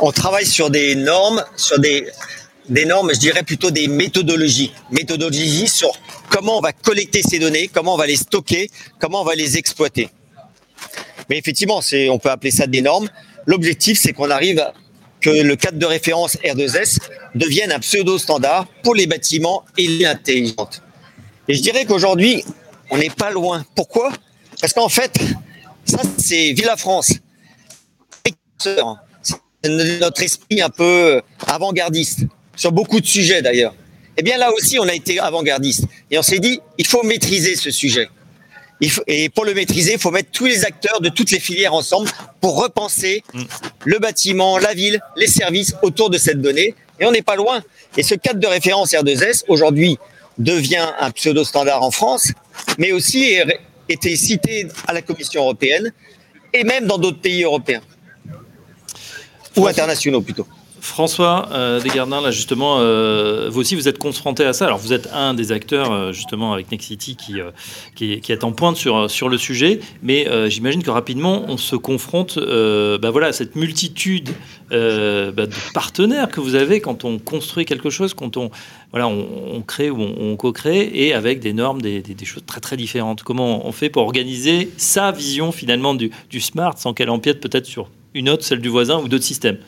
[0.00, 2.06] on travaille sur des normes, sur des,
[2.68, 4.72] des normes, je dirais plutôt des méthodologies.
[4.90, 5.90] Méthodologies sur
[6.30, 9.56] comment on va collecter ces données, comment on va les stocker, comment on va les
[9.58, 10.08] exploiter.
[11.30, 13.08] Mais effectivement, on peut appeler ça des normes.
[13.46, 14.74] L'objectif, c'est qu'on arrive à
[15.20, 16.98] que le cadre de référence R2S
[17.34, 20.82] devienne un pseudo-standard pour les bâtiments et les intelligentes.
[21.46, 22.42] Et je dirais qu'aujourd'hui,
[22.90, 23.64] on n'est pas loin.
[23.76, 24.12] Pourquoi?
[24.60, 25.18] Parce qu'en fait,
[25.84, 27.12] ça, c'est Villa France.
[28.58, 28.78] C'est
[29.68, 32.20] notre esprit un peu avant-gardiste,
[32.56, 33.74] sur beaucoup de sujets d'ailleurs.
[34.16, 35.84] Eh bien là aussi, on a été avant-gardiste.
[36.10, 38.08] Et on s'est dit, il faut maîtriser ce sujet.
[38.88, 41.74] Faut- et pour le maîtriser, il faut mettre tous les acteurs de toutes les filières
[41.74, 42.08] ensemble
[42.40, 43.42] pour repenser Mm.
[43.84, 46.74] le bâtiment, la ville, les services autour de cette donnée.
[46.98, 47.62] Et on n'est pas loin.
[47.96, 49.98] Et ce cadre de référence R2S, aujourd'hui,
[50.38, 52.32] devient un pseudo-standard en France,
[52.78, 53.36] mais aussi
[53.88, 55.92] était cité à la Commission européenne
[56.54, 57.82] et même dans d'autres pays européens.
[59.56, 60.46] Ou internationaux plutôt.
[60.80, 64.66] François euh, Desgardins, là justement, euh, vous aussi vous êtes confronté à ça.
[64.66, 67.34] Alors vous êtes un des acteurs euh, justement avec Nexity qui,
[67.94, 71.76] qui, qui est en pointe sur, sur le sujet, mais j'imagine que rapidement on se
[71.76, 74.30] confronte bah voilà, à cette multitude
[74.70, 78.50] bah, de partenaires que vous avez quand on construit quelque chose, quand on,
[78.92, 82.44] voilà, on, crée ou on, on co-crée, et avec des normes, des, des- des choses
[82.46, 83.22] très très différentes.
[83.22, 87.66] Comment on fait pour organiser sa vision finalement du, du smart sans qu'elle empiète peut-être
[87.66, 89.58] sur une autre, celle du voisin ou d'autres systèmes?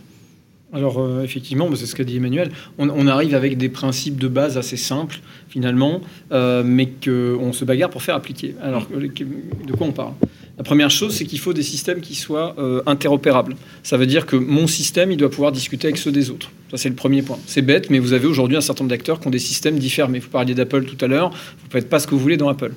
[0.72, 4.28] Alors euh, effectivement, c'est ce qu'a dit Emmanuel, on, on arrive avec des principes de
[4.28, 6.00] base assez simples finalement,
[6.32, 8.54] euh, mais qu'on se bagarre pour faire appliquer.
[8.62, 10.12] Alors de quoi on parle?
[10.58, 13.56] La première chose, c'est qu'il faut des systèmes qui soient euh, interopérables.
[13.82, 16.50] Ça veut dire que mon système, il doit pouvoir discuter avec ceux des autres.
[16.70, 17.38] Ça, c'est le premier point.
[17.46, 20.12] C'est bête, mais vous avez aujourd'hui un certain nombre d'acteurs qui ont des systèmes différents.
[20.12, 22.48] Vous parliez d'Apple tout à l'heure, vous ne faites pas ce que vous voulez dans
[22.48, 22.72] Apple.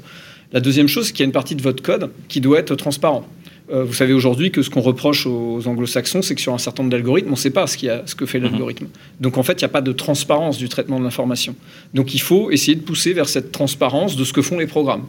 [0.52, 2.76] La deuxième chose, c'est qu'il y a une partie de votre code qui doit être
[2.76, 3.28] transparent.
[3.72, 6.84] Euh, vous savez aujourd'hui que ce qu'on reproche aux anglo-saxons, c'est que sur un certain
[6.84, 8.86] nombre d'algorithmes, on ne sait pas ce, y a- ce que fait l'algorithme.
[9.20, 11.56] Donc en fait, il n'y a pas de transparence du traitement de l'information.
[11.94, 15.06] Donc il faut essayer de pousser vers cette transparence de ce que font les programmes.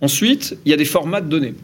[0.00, 1.54] Ensuite, il y a des formats de données.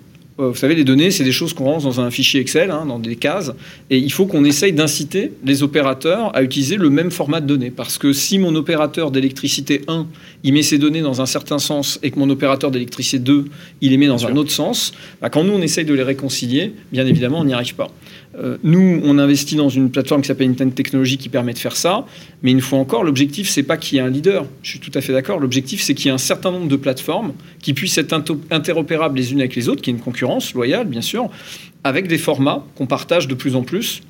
[0.40, 2.86] Euh, Vous savez, les données, c'est des choses qu'on range dans un fichier Excel, hein,
[2.86, 3.52] dans des cases,
[3.90, 7.70] et il faut qu'on essaye d'inciter les opérateurs à utiliser le même format de données.
[7.70, 10.06] Parce que si mon opérateur d'électricité 1,
[10.42, 13.44] il met ses données dans un certain sens, et que mon opérateur d'électricité 2,
[13.80, 16.72] il les met dans un autre sens, bah, quand nous, on essaye de les réconcilier,
[16.92, 17.90] bien évidemment, on n'y arrive pas.
[18.38, 21.76] Euh, nous, on investit dans une plateforme qui s'appelle Intent Technology qui permet de faire
[21.76, 22.06] ça,
[22.42, 24.46] mais une fois encore, l'objectif, c'est pas qu'il y ait un leader.
[24.62, 25.40] Je suis tout à fait d'accord.
[25.40, 28.12] L'objectif, c'est qu'il y ait un certain nombre de plateformes qui puissent être
[28.50, 31.28] interopérables les unes avec les autres, qu'il y ait une concurrence loyale, bien sûr,
[31.82, 34.02] avec des formats qu'on partage de plus en plus.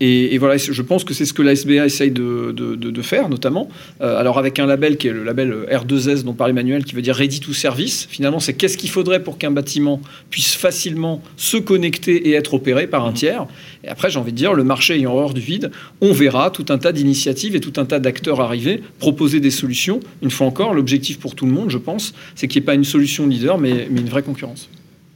[0.00, 2.90] Et, et voilà, je pense que c'est ce que la SBA essaye de, de- de-
[2.90, 3.68] de faire, notamment.
[4.00, 7.02] Euh, alors, avec un label qui est le label R2S dont parlait Emmanuel, qui veut
[7.02, 8.06] dire Ready to Service.
[8.10, 12.86] Finalement, c'est qu'est-ce qu'il faudrait pour qu'un bâtiment puisse facilement se connecter et être opéré
[12.86, 13.46] par un tiers.
[13.84, 16.66] Et après, j'ai envie de dire, le marché ayant horreur du vide, on verra tout
[16.68, 20.00] un tas d'initiatives et tout un tas d'acteurs arriver, proposer des solutions.
[20.22, 22.74] Une fois encore, l'objectif pour tout le monde, je pense, c'est qu'il n'y ait pas
[22.74, 24.68] une solution leader, mais, mais une vraie concurrence.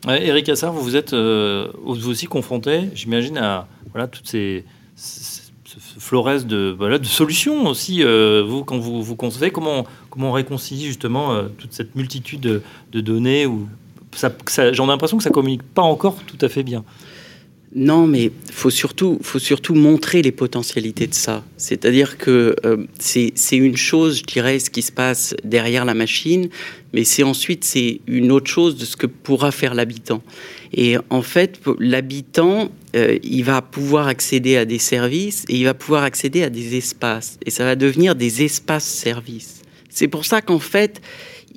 [0.07, 4.65] Ouais, Eric Assar, vous vous êtes euh, vous aussi confronté, j'imagine, à voilà, toutes ces,
[4.97, 8.03] ce ce florès de, voilà, de solutions aussi.
[8.03, 12.41] euh, vous, quand vous, vous concevez, comment, comment on réconcilie justement euh, toute cette multitude
[12.41, 13.69] de, données où
[14.13, 14.33] ça,
[14.73, 16.85] J'en ai l'impression que ça communique pas encore tout à fait bien.
[17.73, 21.45] Non, mais faut surtout, faut surtout montrer les potentialités de ça.
[21.57, 26.49] C'est-à-dire que euh, c'est une chose, je dirais, ce qui se passe derrière la machine,
[26.93, 30.21] mais c'est ensuite c'est une autre chose de ce que pourra faire l'habitant.
[30.73, 35.75] Et en fait, l'habitant, euh, il va pouvoir accéder à des services et il va
[35.75, 37.39] pouvoir accéder à des espaces.
[37.45, 39.63] Et ça va devenir des espaces-services.
[39.89, 41.01] C'est pour ça qu'en fait,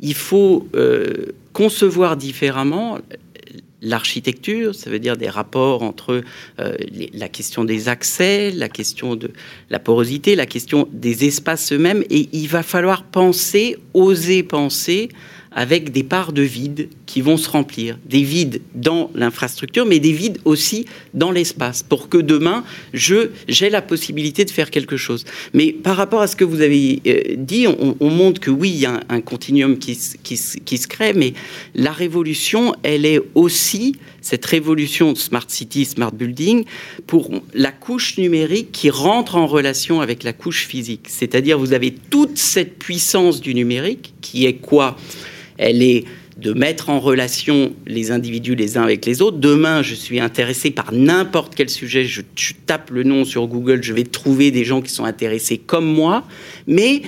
[0.02, 2.97] il faut euh, concevoir différemment
[3.84, 6.23] l'architecture, ça veut dire des rapports entre
[6.60, 6.76] euh,
[7.13, 9.32] la question des accès, la question de
[9.69, 15.10] la porosité, la question des espaces eux-mêmes, et il va falloir penser, oser penser
[15.56, 20.12] avec des parts de vide qui vont se remplir, des vides dans l'infrastructure, mais des
[20.12, 22.63] vides aussi dans l'espace, pour que demain,
[22.94, 25.26] je j'ai la possibilité de faire quelque chose.
[25.54, 28.80] Mais par rapport à ce que vous avez euh, dit, on, montre que oui, il
[28.80, 31.34] y a un, continuum qui, qui, qui, se crée, mais
[31.76, 36.66] la révolution, elle est aussi cette révolution de smart city, smart building,
[37.08, 41.08] pour la couche numérique qui rentre en relation avec la couche physique.
[41.08, 44.98] C'est-à-dire, vous avez toute cette puissance du numérique qui est quoi?
[45.63, 46.04] Elle est
[46.38, 49.38] de mettre en relation les individus les uns avec les autres.
[49.38, 52.21] Demain, je suis intéressé par n'importe quel sujet, je,
[52.65, 56.26] tape le nom sur Google, je vais trouver des gens qui sont intéressés comme moi,
[56.67, 57.04] mais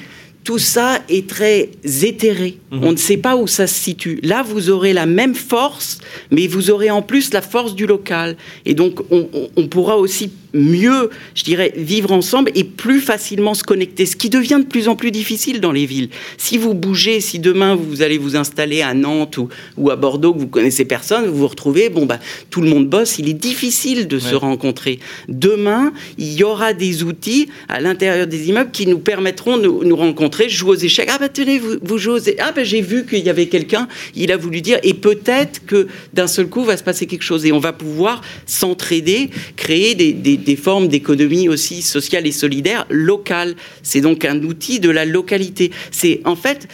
[0.46, 1.72] tout ça est très
[2.04, 2.60] éthéré.
[2.72, 2.84] Mhm.
[2.84, 4.20] On ne sait pas où ça se situe.
[4.22, 5.98] Là, vous aurez la même force,
[6.32, 8.38] mais vous aurez en plus la force du local.
[8.66, 14.06] Et donc, on pourra aussi mieux, je dirais, vivre ensemble et plus facilement se connecter,
[14.06, 16.10] ce qui devient de plus en plus difficile dans les villes.
[16.38, 19.38] Si vous bougez, si demain vous allez vous installer à Nantes
[19.78, 22.88] ou, à Bordeaux, que vous connaissez personne, vous vous retrouvez, bon, bah, tout le monde
[22.88, 25.00] bosse, il est difficile de se rencontrer.
[25.28, 29.96] Demain, il y aura des outils à l'intérieur des immeubles qui nous permettront de nous
[29.96, 30.35] rencontrer.
[30.38, 31.10] Je joue aux échecs.
[31.12, 32.36] Ah, bah, tenez, vous, jouez.
[32.40, 35.88] Ah, bah, j'ai vu qu'il y avait quelqu'un, il a voulu dire, et peut-être que
[36.14, 40.14] d'un seul coup va se passer quelque chose et on va pouvoir s'entraider, créer des
[40.14, 43.56] des formes d'économie aussi sociale et solidaire locale.
[43.84, 45.72] C'est donc un outil de la localité.
[45.92, 46.68] C'est en fait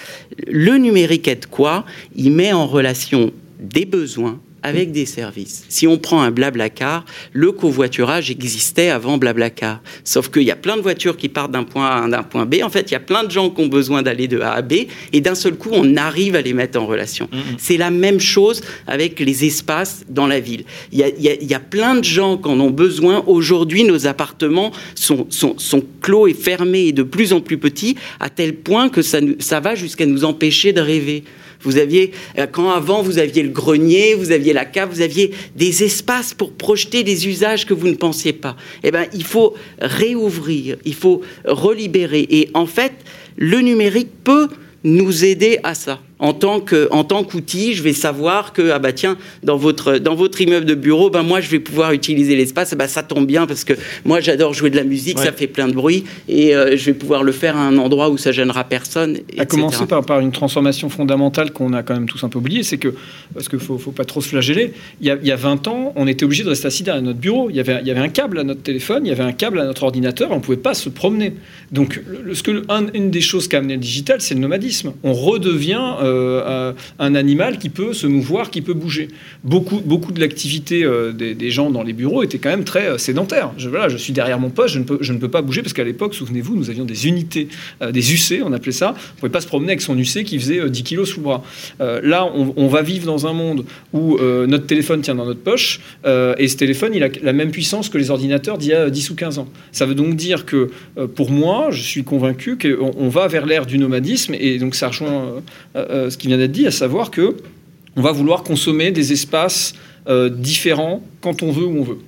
[0.48, 1.86] le numérique est quoi?
[2.16, 5.64] Il met en relation des besoins avec des services.
[5.70, 9.82] Si on prend un Blablacar, le covoiturage existait avant Blablacar.
[10.04, 12.46] Sauf qu'il y a plein de voitures qui partent d'un point A à un point
[12.46, 12.56] B.
[12.64, 14.62] En fait, il y a plein de gens qui ont besoin d'aller de A à
[14.62, 14.74] B.
[15.14, 17.28] Et d'un seul coup, on arrive à les mettre en relation.
[17.32, 17.56] Mm-hmm.
[17.58, 20.64] C'est la même chose avec les espaces dans la ville.
[20.92, 23.24] Il y a, il y a, plein de gens qui en ont besoin.
[23.28, 27.96] Aujourd'hui, nos appartements sont, sont, sont, clos et fermés et de plus en plus petits,
[28.20, 31.24] à tel point que ça, ça va jusqu'à nous empêcher de rêver.
[31.64, 35.32] Vous aviez, euh, quand avant, vous aviez le grenier, vous aviez la cave, vous aviez
[35.56, 38.56] des espaces pour projeter des usages que vous ne pensiez pas.
[38.84, 42.28] Eh bien, il faut réouvrir, il faut relibérer.
[42.30, 42.94] Et en fait,
[43.38, 44.48] le numérique peut
[44.84, 49.58] nous aider à ça en tant qu'outil, je vais savoir que ah bah tiens dans
[49.58, 52.74] votre dans votre immeuble de bureau, ben moi je vais pouvoir utiliser l'espace.
[52.76, 53.74] Bah ça tombe bien parce que
[54.06, 56.94] moi j'adore jouer de la musique, ça fait plein de bruit et euh, je vais
[56.94, 59.18] pouvoir le faire à un endroit où ça gênera personne.
[59.38, 62.62] À commencer par, par une transformation fondamentale qu'on a quand même tous un peu oublié,
[62.62, 62.94] c'est que
[63.34, 64.74] parce qu'il faut faut pas trop se flageller.
[65.02, 67.04] Il y, a, il y a 20 ans, on était obligé de rester assis derrière
[67.04, 67.50] notre bureau.
[67.50, 69.34] Il y avait il y avait un câble à notre téléphone, il y avait un
[69.34, 71.34] câble à notre ordinateur, on pouvait pas se promener.
[71.72, 72.02] Donc
[72.34, 74.94] ce que une des choses qu'a amené le digital, c'est le nomadisme.
[75.04, 79.10] On redevient euh, euh, un animal qui peut se mouvoir, qui peut bouger.
[79.44, 83.52] Beaucoup, beaucoup de l'activité euh, des, gens dans les bureaux était quand même très sédentaire.
[83.58, 86.14] Je, voilà, je suis derrière mon poste, je ne peux, pas bouger parce qu'à l'époque,
[86.14, 87.48] souvenez-vous, nous avions des unités,
[87.92, 88.90] des UC, on appelait ça.
[88.90, 91.24] On ne pouvait pas se promener avec son UC qui faisait 10 kilos sous le
[91.24, 91.44] bras.
[91.80, 96.48] là, on, va vivre dans un monde où notre téléphone tient dans notre poche et
[96.48, 99.16] ce téléphone, il a la même puissance que les ordinateurs d'il y a 10 ou
[99.16, 99.48] 15 ans.
[99.72, 100.70] Ça veut donc dire que
[101.16, 104.88] pour moi, je suis convaincu qu'on on va vers l'ère du nomadisme et donc ça
[104.88, 105.42] rejoint
[106.10, 107.36] ce qui vient d'être dit, à savoir que
[107.96, 109.74] on va vouloir consommer des espaces
[110.08, 112.00] euh, différents quand on veut où on veut.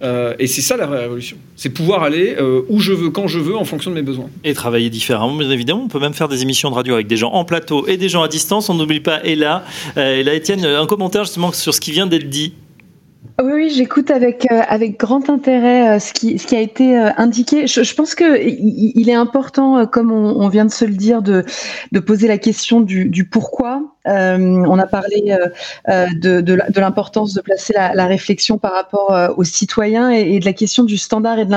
[0.00, 1.36] Euh, et c'est ça la vraie révolution.
[1.56, 4.28] C'est pouvoir aller euh, où je veux, quand je veux, en fonction de mes besoins.
[4.44, 5.82] Et travailler différemment, bien évidemment.
[5.84, 8.08] On peut même faire des émissions de radio avec des gens en plateau et des
[8.08, 8.68] gens à distance.
[8.68, 9.64] On n'oublie pas Ella.
[9.96, 12.52] Ella Etienne, un commentaire justement sur ce qui vient d'être dit.
[13.40, 16.98] Oui, oui j'écoute avec, euh, avec grand intérêt euh, ce, qui, ce qui a été
[16.98, 17.68] euh, indiqué.
[17.68, 21.22] Je, je pense que il, est important, comme on, on, vient de se le dire,
[21.22, 21.44] de,
[21.92, 23.96] de poser la question du, du pourquoi.
[24.08, 25.36] On a parlé
[25.86, 30.52] de, de, de l'importance de placer la, réflexion par rapport aux citoyens et, de la
[30.52, 31.54] question du standard et de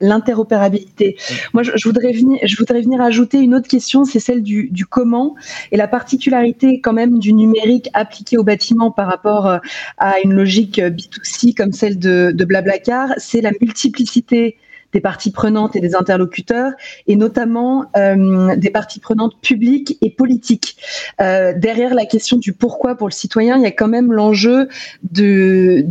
[0.00, 1.16] l'interopérabilité.
[1.52, 4.86] Moi, je, voudrais venir, je voudrais venir ajouter une autre question, c'est celle du, du
[4.86, 5.34] comment
[5.72, 9.58] et la particularité quand même du numérique appliqué au bâtiment par rapport
[9.98, 14.56] à une logique B2C comme celle de, de Blablacar, c'est la multiplicité
[14.94, 16.72] des parties prenantes et des interlocuteurs,
[17.08, 20.76] et notamment euh, des parties prenantes publiques et politiques.
[21.20, 24.68] Euh, derrière la question du pourquoi pour le citoyen, il y a quand même l'enjeu
[25.02, 25.84] du,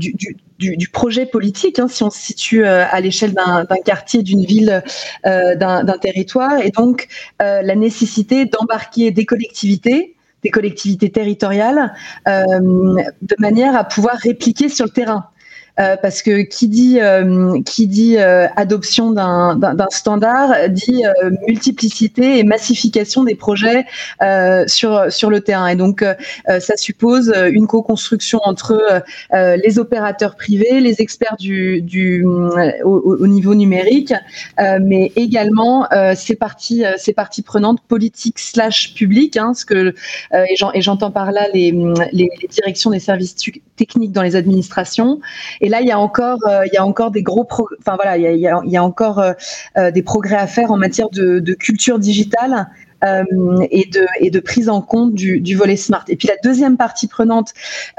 [0.93, 4.81] projet politique, hein, si on se situe à l'échelle d'un quartier, d'une ville,
[5.25, 11.93] d'un territoire, et donc la nécessité d'embarquer des collectivités des collectivités territoriales
[12.25, 15.29] de manière à pouvoir répliquer sur le terrain.
[15.79, 21.03] Euh, parce que qui dit euh, qui dit euh, adoption d'un standard dit
[21.47, 23.85] multiplicité et massification des projets
[24.67, 25.67] sur le terrain.
[25.67, 26.05] Et donc
[26.47, 32.23] ça suppose une co-construction entre les opérateurs privés, les experts du,
[32.83, 34.13] au, niveau numérique,
[34.59, 36.83] mais également ces parties
[37.43, 39.95] prenantes politiques slash publiques, hein, ce que
[40.33, 41.71] et j'entends par là les
[42.49, 43.35] directions des services
[43.75, 45.19] techniques dans les administrations
[45.63, 47.47] et là, il y a encore, euh, il y a encore des gros,
[47.79, 49.31] enfin voilà, il y a, il y a encore euh,
[49.77, 52.67] euh, des progrès à faire en matière de, de culture digitale.
[53.03, 53.25] Euh,
[53.69, 56.05] et, de, et de prise en compte du, du, volet smart.
[56.07, 57.49] Et puis la deuxième partie prenante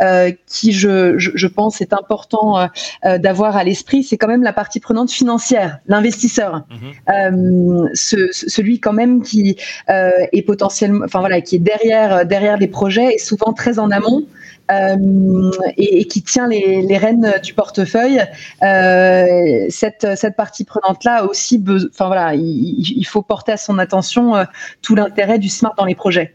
[0.01, 2.59] euh, qui, je, je, je, pense, est important
[3.05, 6.65] euh, d'avoir à l'esprit, c'est quand même la partie prenante financière, l'investisseur,
[7.07, 7.89] mmh.
[7.93, 13.15] ce, celui quand même qui est potentiellement, enfin voilà, qui est derrière derrière les projets
[13.15, 14.25] et souvent très en amont.
[14.71, 18.23] Euh, et, qui tient les, rênes du portefeuille.
[18.63, 24.45] Euh, cette, cette partie prenante-là aussi, enfin voilà, il, faut porter à son attention euh,
[24.81, 26.35] tout l'intérêt du smart dans les projets.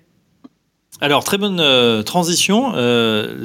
[1.02, 2.74] Alors, très bonne transition.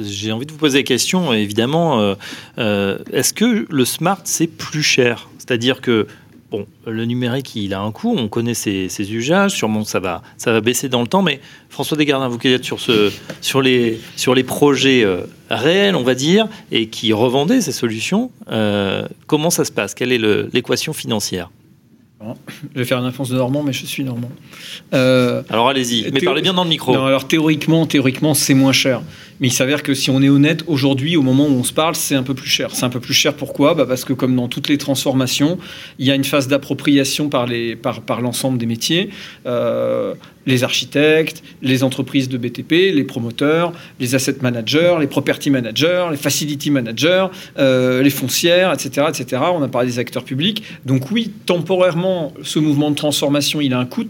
[0.01, 2.15] J'ai envie de vous poser la question, évidemment.
[2.57, 5.29] Est-ce que le smart, c'est plus cher?
[5.37, 6.05] C'est-à-dire que
[6.51, 10.51] Bon, le numérique, il a un coût, on connaît ses, usages, sûrement ça va, ça
[10.51, 13.99] va baisser dans le temps, mais François Desgardins, vous qui êtes sur, ce, sur, les,
[14.15, 19.49] sur les projets euh, réels, on va dire, et qui revendaient ces solutions, euh, comment
[19.49, 19.95] ça se passe?
[19.95, 20.19] Quelle est
[20.53, 21.49] l'équation financière?
[22.73, 24.31] Je vais faire une réponse de Normand, mais je suis Normand.
[24.93, 26.95] Euh, alors allez-y, mais parlez bien dans le micro.
[26.95, 29.01] alors théoriquement, théoriquement, c'est moins cher.
[29.39, 31.95] Mais il s'avère que si on est honnête, aujourd'hui, au moment où on se parle,
[31.95, 32.69] c'est un peu plus cher.
[32.73, 33.73] C'est un peu plus cher pourquoi?
[33.73, 35.57] Bah Parce que comme dans toutes les transformations,
[35.99, 37.47] il y a une phase d'appropriation par,
[38.21, 39.09] l'ensemble des métiers.
[39.45, 40.13] Euh,
[40.45, 46.17] les architectes, les entreprises de BTP, les promoteurs, les asset managers, les property managers, les
[46.17, 49.41] facility managers, euh, les foncières, etc., etc.
[49.53, 50.63] On a parlé des acteurs publics.
[50.85, 54.05] Donc oui, temporairement, ce mouvement de transformation, il a un coût.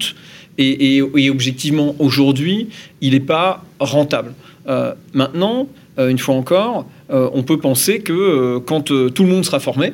[0.58, 2.70] Et, objectivement, aujourd'hui,
[3.02, 4.34] il n'est pas rentable.
[4.68, 5.68] Euh, maintenant,
[6.00, 9.94] euh, une fois encore, on peut penser que quand tout le monde sera formé,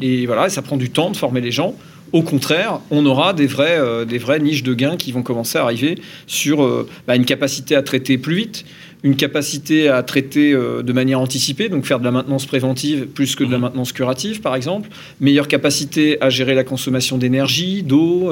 [0.00, 1.74] et voilà, ça prend du temps de former les gens,
[2.12, 5.58] au contraire, on aura des vrais, euh, des vraies niches de gains qui vont commencer
[5.58, 8.64] à arriver sur euh, bah, une capacité à traiter plus vite,
[9.02, 13.34] une capacité à traiter euh, de manière anticipée, donc faire de la maintenance préventive plus
[13.34, 13.60] que de la mmh.
[13.62, 18.30] maintenance curative, par exemple, meilleure capacité à gérer la consommation d'énergie, d'eau,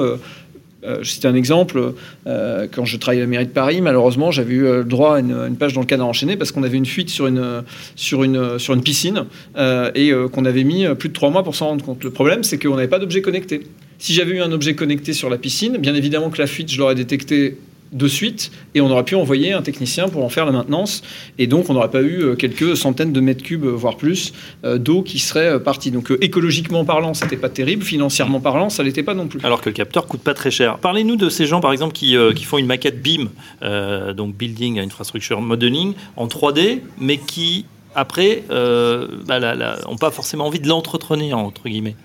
[0.83, 1.93] euh, je cite un exemple.
[2.27, 5.19] Euh, quand je travaillais à la mairie de Paris, malheureusement, j'avais eu le droit à
[5.19, 7.63] une, page dans le canard enchaîné parce qu'on avait une fuite sur une,
[7.95, 9.25] sur une, sur une piscine
[9.57, 12.03] euh, et qu'on avait mis plus de trois mois pour s'en rendre compte.
[12.03, 13.63] Le problème, c'est qu'on n'avait pas d'objet connecté.
[13.99, 16.79] Si j'avais eu un objet connecté sur la piscine, bien évidemment que la fuite, je
[16.79, 17.57] l'aurais détecté
[17.91, 21.01] de suite et on aurait pu envoyer un technicien pour en faire la maintenance
[21.37, 24.77] et donc on n'aurait pas eu euh, quelques centaines de mètres cubes voire plus euh,
[24.77, 25.91] d'eau qui serait euh, partie.
[25.91, 29.39] Donc écologiquement parlant c'était pas terrible financièrement parlant ça l'était pas non plus.
[29.43, 30.77] Alors que le capteur coûte pas très cher.
[30.77, 33.29] Parlez-nous de ces gens par exemple qui, qui font une maquette BIM
[34.13, 39.39] donc Building Infrastructure Modeling en 3D mais qui après n'ont bah,
[39.99, 41.95] pas forcément envie de l'entretenir entre guillemets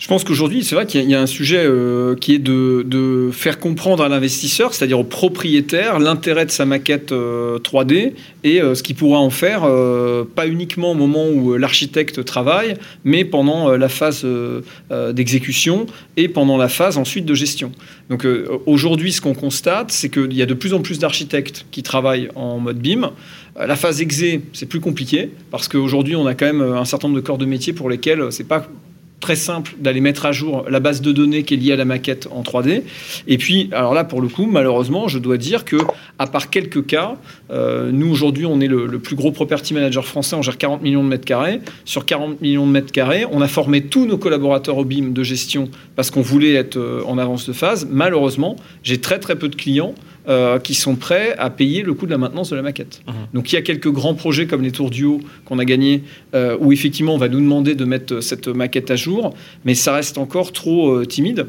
[0.00, 3.60] je pense qu'aujourd'hui, c'est vrai qu'il y, a un sujet euh, qui est de, faire
[3.60, 8.10] comprendre à l'investisseur, c'est-à-dire au propriétaire, l'intérêt de sa maquette 3D euh,
[8.42, 9.68] et euh, ce qu'il pourra en faire,
[10.34, 14.26] pas uniquement au moment où l'architecte travaille, mais pendant la phase
[15.12, 15.84] d'exécution
[16.16, 17.70] et pendant la phase ensuite de gestion.
[18.08, 18.26] Donc
[18.64, 22.30] aujourd'hui, ce qu'on constate, c'est qu'il y a de plus en plus d'architectes qui travaillent
[22.36, 23.10] en mode BIM.
[23.58, 27.20] La phase exé, c'est plus compliqué parce qu'aujourd'hui, on a quand même un certain nombre
[27.20, 28.66] de corps de métier pour lesquels c'est pas
[29.20, 31.84] très simple d'aller mettre à jour la base de données qui est liée à la
[31.84, 32.82] maquette en 3D.
[33.28, 35.76] Et puis, alors là, pour le coup, malheureusement, je dois dire que,
[36.18, 37.16] à part quelques cas,
[37.50, 41.04] euh, nous aujourd'hui, on est le, plus gros property manager français, on gère 40 millions
[41.04, 41.60] de mètres carrés.
[41.84, 45.22] Sur 40 millions de mètres carrés, on a formé tous nos collaborateurs au BIM de
[45.22, 47.86] gestion parce qu'on voulait être euh, en avance de phase.
[47.90, 49.94] Malheureusement, j'ai très très peu de clients
[50.30, 53.02] euh, qui sont prêts à payer le coût de la maintenance de la maquette.
[53.04, 53.12] Mmh.
[53.34, 56.04] Donc il y a quelques grands projets comme les Tours du Haut qu'on a gagnés,
[56.36, 59.92] euh, où effectivement on va nous demander de mettre cette maquette à jour, mais ça
[59.92, 61.46] reste encore trop euh, timide.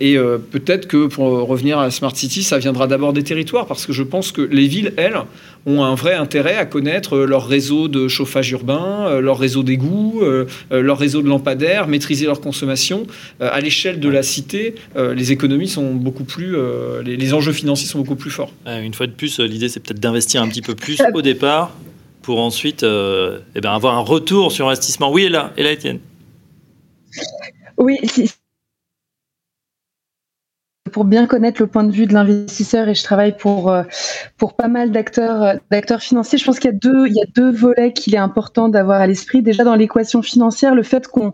[0.00, 0.16] et
[0.50, 3.92] peut-être que pour revenir à la Smart City, ça viendra d'abord des territoires, parce que
[3.92, 5.18] je pense que les villes, elles,
[5.68, 10.22] ont un vrai intérêt à connaître leur réseau de chauffage urbain, leur réseau d'égout,
[10.70, 13.06] leur réseau de lampadaires, maîtriser leur consommation.
[13.40, 16.56] à l'échelle de la cité, les économies sont beaucoup plus,
[17.04, 18.52] les, enjeux financiers sont beaucoup plus forts.
[18.66, 21.76] Une fois de plus, l'idée c'est peut-être d'investir un petit peu plus au départ
[22.22, 25.12] pour ensuite eh ben, avoir un retour sur investissement.
[25.12, 26.00] Oui, et là, et là, Étienne.
[27.76, 27.98] Oui,
[30.88, 33.82] pour bien connaître le point de vue de l'investisseur et je travaille pour euh,
[34.36, 36.38] pour pas mal d'acteurs euh, d'acteurs financiers.
[36.38, 39.00] Je pense qu'il y a deux il y a deux volets qu'il est important d'avoir
[39.00, 39.42] à l'esprit.
[39.42, 41.32] Déjà dans l'équation financière, le fait qu'on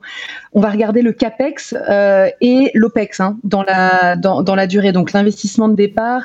[0.53, 4.93] on va regarder le capex euh, et l'opex hein, dans la dans, dans la durée.
[4.93, 6.23] Donc l'investissement de départ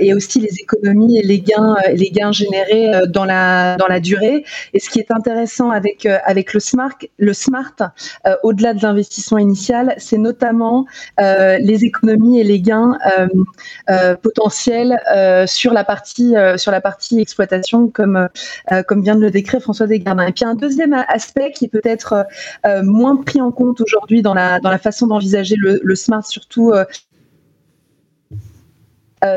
[0.00, 4.44] et aussi les économies et les gains les gains générés dans la dans la durée.
[4.74, 7.74] Et ce qui est intéressant avec avec le smart le smart
[8.42, 10.86] au-delà de l'investissement initial, c'est notamment
[11.18, 13.28] les économies et les gains euh,
[13.90, 18.28] euh, potentiels euh, sur la partie sur la partie exploitation, comme
[18.86, 20.26] comme vient de le décrire François Desgardins.
[20.26, 22.26] Et puis un deuxième aspect qui est peut-être
[22.82, 26.72] moins pris en compte aujourd'hui dans la dans la façon d'envisager le, le, smart, surtout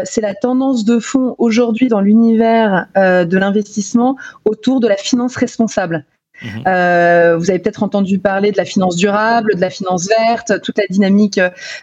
[0.03, 6.05] c'est la tendance de fond aujourd'hui dans l'univers de l'investissement autour de la finance responsable.
[6.44, 6.64] Mhm.
[6.68, 10.78] Euh, vous avez peut-être entendu parler de la finance durable, de la finance verte, toute
[10.78, 11.39] la dynamique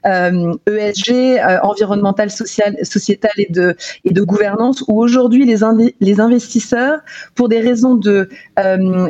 [0.06, 7.00] euh, ESG, euh, environnementale, sociétale et de, et de gouvernance, où aujourd'hui les, investisseurs,
[7.34, 8.28] pour des raisons de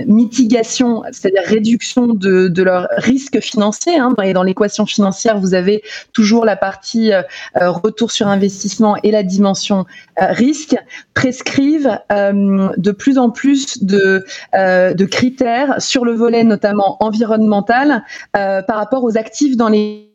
[0.06, 5.82] mitigation, c'est-à-dire réduction de, de leurs risques financiers, hein, et dans l'équation financière, vous avez
[6.12, 7.12] toujours la partie
[7.54, 9.86] retour sur investissement et la dimension
[10.18, 10.76] risque,
[11.14, 14.24] prescrivent de plus en plus de,
[14.54, 15.37] de critères
[15.78, 18.04] sur le volet notamment environnemental
[18.36, 20.08] euh, par rapport aux actifs dans les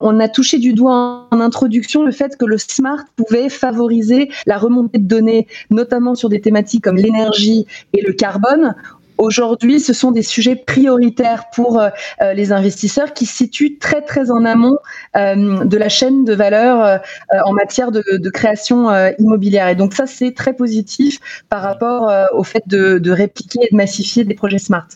[0.00, 4.58] on a, touché du doigt en introduction le fait que le smart pouvait favoriser la
[4.58, 8.76] remontée de données, notamment sur des thématiques comme l'énergie et le carbone.
[9.16, 11.88] Aujourd'hui, ce sont des sujets prioritaires pour euh,
[12.20, 14.76] euh, les investisseurs qui se situent très très en amont
[15.16, 17.00] euh, de la chaîne de valeur
[17.44, 19.68] en matière de, création immobilière.
[19.68, 24.24] Et donc ça, c'est très positif par rapport au fait de, répliquer et de massifier
[24.24, 24.88] des projets smart.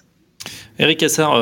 [0.79, 1.33] Eric Assar,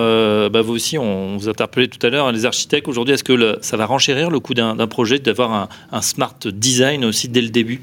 [0.50, 3.58] bah, vous aussi, on vous a interpellé tout à l'heure, les architectes, aujourd'hui, est-ce que
[3.62, 7.80] ça va renchérir le coût d'un projet d'avoir un, smart design aussi dès le début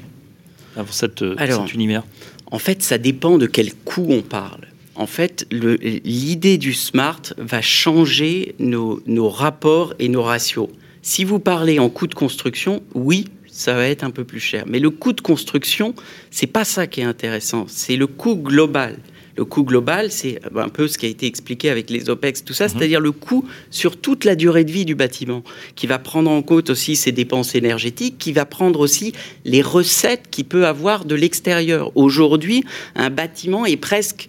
[0.76, 1.24] pour cet
[1.72, 2.04] univers?
[2.50, 4.60] En fait, ça dépend de quel coût on parle
[4.96, 10.68] en fait, l'idée du smart va changer nos, rapports et nos ratios.
[11.02, 14.64] Si vous parlez en coût de construction, oui, ça va être un peu plus cher.
[14.66, 15.94] Mais le coût de construction,
[16.30, 18.96] c'est pas ça qui est intéressant, c'est le coût global.
[19.36, 22.54] Le coût global, c'est un peu ce qui a été expliqué avec les OPEX, tout
[22.54, 22.70] ça, mhm.
[22.70, 25.42] c'est-à-dire le coût sur toute la durée de vie du bâtiment,
[25.74, 29.12] qui va prendre en compte aussi ses dépenses énergétiques, qui va prendre aussi
[29.44, 31.90] les recettes qu'il peut avoir de l'extérieur.
[31.96, 32.64] Aujourd'hui,
[32.94, 34.28] un bâtiment est presque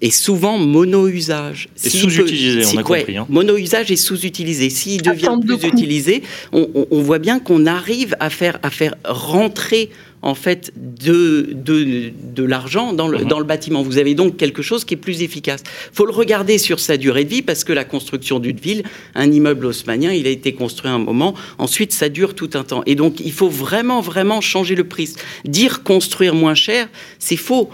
[0.00, 1.68] est souvent mono-usage.
[1.84, 3.16] Et sous-utilisé, on a compris.
[3.16, 3.26] Hein.
[3.28, 4.68] Mono-usage et sous-utilisé.
[4.70, 6.22] S'il devient plus utilisé,
[6.52, 9.90] on, voit bien qu'on arrive à faire, à faire rentrer
[10.22, 13.28] en fait de, de, de l'argent dans le, mhm.
[13.28, 13.82] dans le bâtiment.
[13.82, 15.62] Vous avez donc quelque chose qui est plus efficace.
[15.92, 18.82] Il faut le regarder sur sa durée de vie parce que la construction d'une ville,
[19.14, 22.82] un immeuble haussmanien, il a été construit un moment, ensuite ça dure tout un temps.
[22.86, 25.14] Et donc il faut vraiment, vraiment changer le prix.
[25.44, 27.70] Dire construire moins cher, c'est faux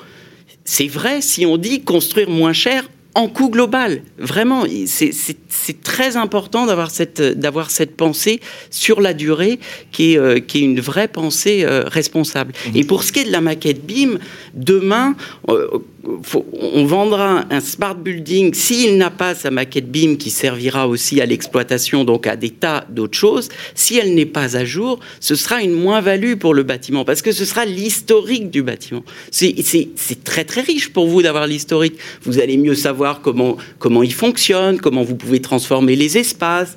[0.64, 4.02] c'est vrai si on dit construire moins cher en coût global.
[4.18, 7.22] Vraiment, c'est très important d'avoir cette,
[7.68, 8.40] cette pensée
[8.70, 9.58] sur la durée
[9.90, 12.52] qui est, euh, qui est une vraie pensée euh, responsable.
[12.52, 12.76] Mmh.
[12.76, 14.18] Et pour ce qui est de la maquette BIM,
[14.54, 15.14] demain,
[15.48, 15.68] euh,
[16.04, 21.26] on vendra un smart building s'il n'a pas sa maquette BIM qui servira aussi à
[21.26, 23.48] l'exploitation, donc à des tas d'autres choses.
[23.74, 27.32] Si elle n'est pas à jour, ce sera une moins-value pour le bâtiment parce que
[27.32, 29.04] ce sera l'historique du bâtiment.
[29.30, 31.96] C'est très très riche pour vous d'avoir l'historique.
[32.22, 36.76] Vous allez mieux savoir comment, comment il fonctionne, comment vous pouvez transformer les espaces,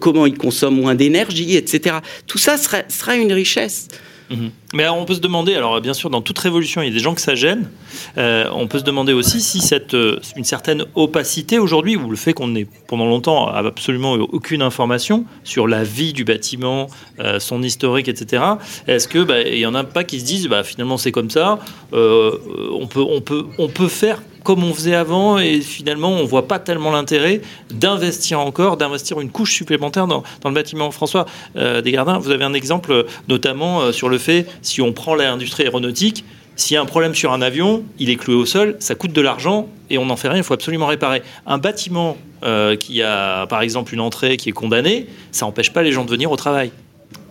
[0.00, 1.96] comment il consomme moins d'énergie, etc.
[2.26, 3.88] Tout ça sera, sera une richesse.
[4.30, 4.50] Mhm.
[4.74, 6.98] Mais on peut se demander, alors bien sûr, dans toute révolution, il y a des
[6.98, 7.70] gens que ça gêne.
[8.18, 12.16] Euh, on peut se demander aussi si cette, euh, une certaine opacité aujourd'hui, ou le
[12.16, 16.88] fait qu'on ait pendant longtemps absolument aucune information sur la vie du bâtiment,
[17.20, 18.42] euh, son historique, etc.
[18.86, 21.58] Est-ce que bah, en a pas qui se disent, bah, finalement c'est comme ça,
[21.92, 26.48] on peut, on peut, on peut faire comme on faisait avant et finalement on voit
[26.48, 30.90] pas tellement l'intérêt d'investir encore, d'investir une couche supplémentaire dans, dans le bâtiment.
[30.90, 36.24] François Desgardins, vous avez un exemple notamment sur le fait si on prend l'industrie aéronautique,
[36.56, 39.12] s'il y a un problème sur un avion, il est cloué au sol, ça coûte
[39.12, 41.22] de l'argent et on n'en fait rien, il faut absolument réparer.
[41.46, 45.82] Un bâtiment euh, qui a par exemple une entrée qui est condamnée, ça n'empêche pas
[45.82, 46.72] les gens de venir au travail.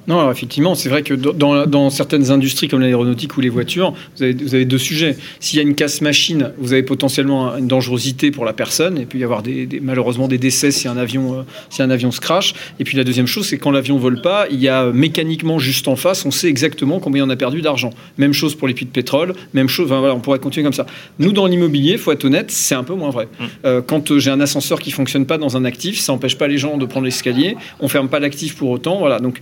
[0.07, 4.33] Non, effectivement, c'est vrai que dans, certaines industries comme l'aéronautique ou les voitures, vous avez,
[4.33, 5.17] vous avez deux sujets.
[5.41, 9.05] S'il y a une casse machine, vous avez potentiellement une dangerosité pour la personne, et
[9.05, 12.21] puis y avoir des, malheureusement des décès si un avion, euh, si un avion se
[12.21, 12.53] crache.
[12.79, 15.87] Et puis la deuxième chose, c'est quand l'avion vole pas, il y a mécaniquement juste
[15.89, 17.89] en face, on sait exactement combien on a perdu d'argent.
[18.17, 19.89] Même chose pour les puits de pétrole, même chose.
[19.89, 20.85] voilà, on pourrait continuer comme ça.
[21.19, 23.25] Nous, dans l'immobilier, faut être honnête, c'est un peu moins vrai.
[23.25, 23.45] Mmh.
[23.65, 26.47] Euh, quand euh, j'ai un ascenseur qui fonctionne pas dans un actif, ça n'empêche pas
[26.47, 27.57] les gens de prendre l'escalier.
[27.81, 28.99] On ferme pas l'actif pour autant.
[28.99, 29.39] Voilà, donc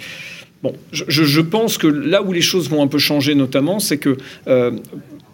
[0.66, 4.18] Bon, je, pense que là où les choses vont un peu changer, notamment, c'est que
[4.48, 4.72] euh,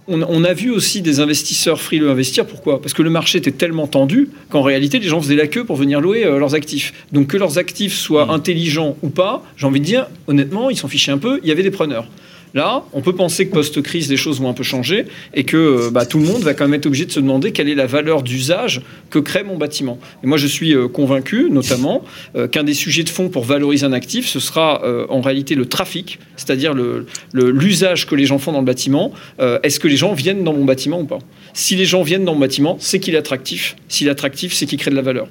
[0.09, 2.45] on, a vu aussi des investisseurs frileux investir.
[2.45, 2.82] Pourquoi?
[2.82, 5.77] Parce que le marché était tellement tendu qu'en réalité, les gens faisaient la queue pour
[5.77, 6.91] venir louer euh, leurs actifs.
[7.13, 8.32] Donc que leurs actifs soient mmh.
[8.32, 11.39] intelligents ou pas, j'ai envie de dire, honnêtement, ils s'en fichaient un peu.
[11.43, 12.09] Il y avait des preneurs.
[12.54, 15.89] Là, on peut penser que post-crise, les choses vont un peu changer et que euh,
[15.89, 17.86] bah, tout le monde va quand même être obligé de se demander quelle est la
[17.86, 19.99] valeur d'usage que crée mon bâtiment.
[20.24, 22.04] Et moi, je suis euh, convaincu, notamment,
[22.36, 25.66] euh, qu'un des sujets de fond pour valoriser un actif, ce sera en réalité le
[25.66, 26.74] trafic, c'est-à-dire
[27.34, 29.12] l'usage que les gens font dans le bâtiment.
[29.39, 31.20] Est-ce que les gens viennent dans mon bâtiment ou pas?
[31.54, 33.76] Si les gens viennent dans mon bâtiment, c'est qu'il est attractif.
[33.88, 35.28] S'il est attractif, c'est qu'il crée de la valeur.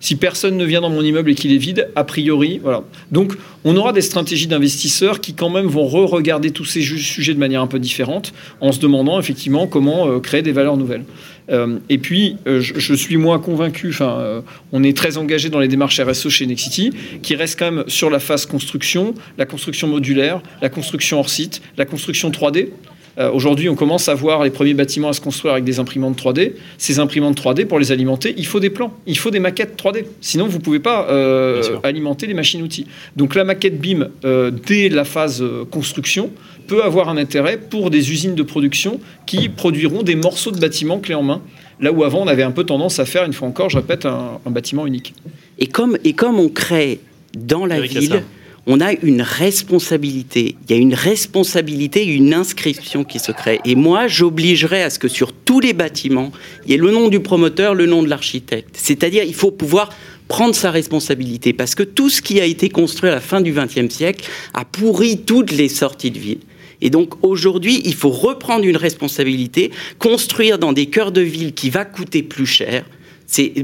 [0.00, 2.84] Si personne ne vient dans mon immeuble et qu'il est vide, a priori, voilà.
[3.10, 3.32] Donc,
[3.64, 7.62] on aura des stratégies d'investisseurs qui, quand même, vont re-regarder tous ces sujets de manière
[7.62, 11.04] un peu différente, en se demandant effectivement comment euh, créer des valeurs nouvelles.
[11.50, 14.42] Euh, et puis, euh, je, suis moins convaincu, enfin,
[14.72, 16.90] on est très engagé dans les démarches RSE chez Nexity,
[17.22, 21.62] qui reste quand même sur la phase construction, la construction modulaire, la construction hors site,
[21.76, 22.68] la construction 3D.
[23.18, 26.20] Euh, aujourd'hui, on commence à voir les premiers bâtiments à se construire avec des imprimantes
[26.20, 26.52] 3D.
[26.78, 30.04] Ces imprimantes 3D, pour les alimenter, il faut des plans, il faut des maquettes 3D.
[30.20, 32.86] Sinon, vous ne pouvez pas euh, alimenter les machines-outils.
[33.16, 36.30] Donc la maquette BIM, euh, dès la phase construction,
[36.66, 40.98] peut avoir un intérêt pour des usines de production qui produiront des morceaux de bâtiments
[40.98, 41.42] clés en main.
[41.80, 44.06] Là où avant, on avait un peu tendance à faire, une fois encore, je répète,
[44.06, 45.14] un, bâtiment unique.
[45.58, 47.00] Et comme, et comme on crée
[47.36, 48.22] dans la ville
[48.66, 50.56] on a une responsabilité.
[50.64, 53.60] Il y a une responsabilité, une inscription qui se crée.
[53.64, 56.32] Et moi, j'obligerais à ce que sur tous les bâtiments,
[56.64, 58.76] il y ait le nom du promoteur, le nom de l'architecte.
[58.78, 59.90] C'est-à-dire, il faut pouvoir
[60.28, 63.52] prendre sa responsabilité parce que tout ce qui a été construit à la fin du
[63.52, 66.40] XXe siècle a pourri toutes les sorties de ville.
[66.80, 71.70] Et donc aujourd'hui, il faut reprendre une responsabilité, construire dans des cœurs de ville qui
[71.70, 72.84] va coûter plus cher,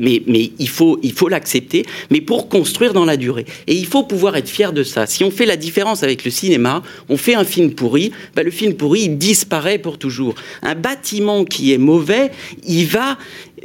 [0.00, 3.46] mais, mais, il faut il faut l'accepter, mais pour construire dans la durée.
[3.66, 5.06] Et il faut pouvoir être fier de ça.
[5.06, 8.50] Si on fait la différence avec le cinéma, on fait un film pourri, bah le
[8.50, 10.34] film pourri il disparaît pour toujours.
[10.62, 12.30] Un bâtiment qui est mauvais,
[12.66, 13.18] il va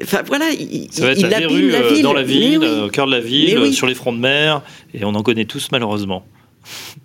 [0.04, 2.04] Enfin voilà, il, ça va être la, rue, la euh, ville.
[2.04, 4.62] dans la ville, au cœur de la ville, sur les fronts de mer,
[4.93, 6.26] et on en connaît tous malheureusement.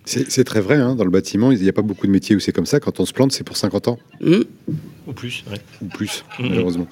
[0.05, 2.39] C'est très vrai, hein, dans le bâtiment, il n'y a pas beaucoup de métiers où
[2.39, 2.79] c'est comme ça.
[2.79, 3.99] Quand on se plante, c'est pour 50 ans.
[4.19, 4.41] Mmh.
[5.07, 5.43] Ou plus,
[5.81, 6.49] Ou plus, mmh.
[6.49, 6.87] malheureusement.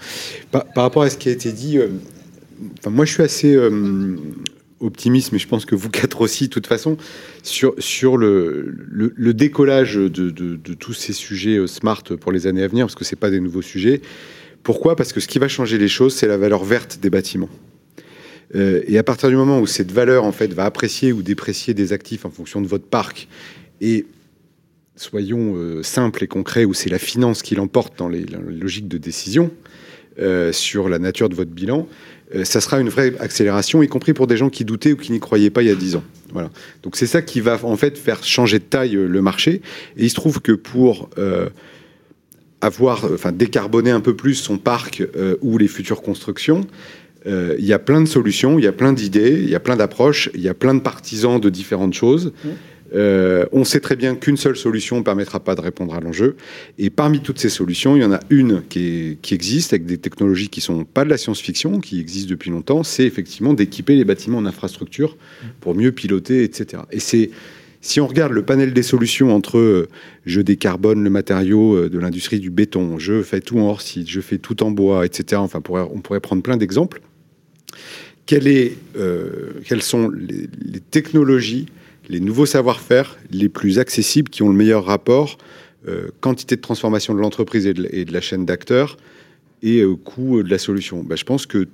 [0.51, 1.88] Par, rapport à ce qui a été dit, euh,
[2.88, 4.15] moi je suis assez euh,
[4.80, 6.97] optimiste, mais je pense que vous quatre aussi, de toute façon,
[7.43, 12.47] sur, sur le, le, décollage de, de, de, tous ces sujets euh, smart pour les
[12.47, 14.01] années à venir, parce que ce pas des nouveaux sujets.
[14.63, 14.95] Pourquoi?
[14.95, 17.49] Parce que ce qui va changer les choses, c'est la valeur verte des bâtiments.
[18.56, 21.74] Euh, et à partir du moment où cette valeur en fait va apprécier ou déprécier
[21.74, 23.28] des actifs en fonction de votre parc,
[23.82, 24.06] et
[24.95, 28.97] soyons euh, simples et concrets, où c'est la finance qui l'emporte dans les, logiques de
[28.97, 29.52] décision
[30.20, 31.88] euh, sur la nature de votre bilan,
[32.43, 35.20] ça sera une vraie accélération, y compris pour des gens qui doutaient ou qui n'y
[35.20, 36.04] croyaient pas il y a 10 ans.
[36.32, 36.52] Voilà.
[36.84, 39.64] Donc c'est ça qui va en fait faire changer de taille le marché.
[39.97, 41.10] Et il se trouve que pour
[42.62, 45.02] avoir, enfin décarboner un peu plus son parc
[45.41, 46.68] ou les futures constructions,
[47.28, 49.59] euh, il y a plein de solutions, il y a plein d'idées, il y a
[49.59, 52.32] plein d'approches, il y a plein de partisans de différentes choses.
[52.43, 52.49] Mmh.
[52.95, 56.36] Euh, on sait très bien qu'une seule solution ne permettra pas de répondre à l'enjeu.
[56.78, 60.49] Et parmi toutes ces solutions, il y en a une qui, existe avec des technologies
[60.49, 62.84] qui ne sont pas de la science-fiction, qui existent depuis longtemps.
[62.84, 65.17] C'est effectivement d'équiper les bâtiments en infrastructure
[65.61, 66.84] pour mieux piloter, etc.
[66.91, 67.30] Et c'est
[67.82, 69.88] si on regarde le panel des solutions entre euh,
[70.26, 74.38] je décarbone le matériau de l'industrie du béton, je fais tout en hors-site, je fais
[74.38, 75.41] tout en bois, etc.
[75.41, 77.01] Enfin, on pourrait prendre plein d'exemples
[78.32, 81.67] euh, quelles sont les, technologies,
[82.07, 85.38] les nouveaux savoir-faire les plus accessibles, qui ont le meilleur rapport
[85.88, 88.97] euh, quantité de transformation de l'entreprise et, de la chaîne d'acteurs
[89.63, 91.03] et au coût de la solution?
[91.03, 91.67] Ben, je pense que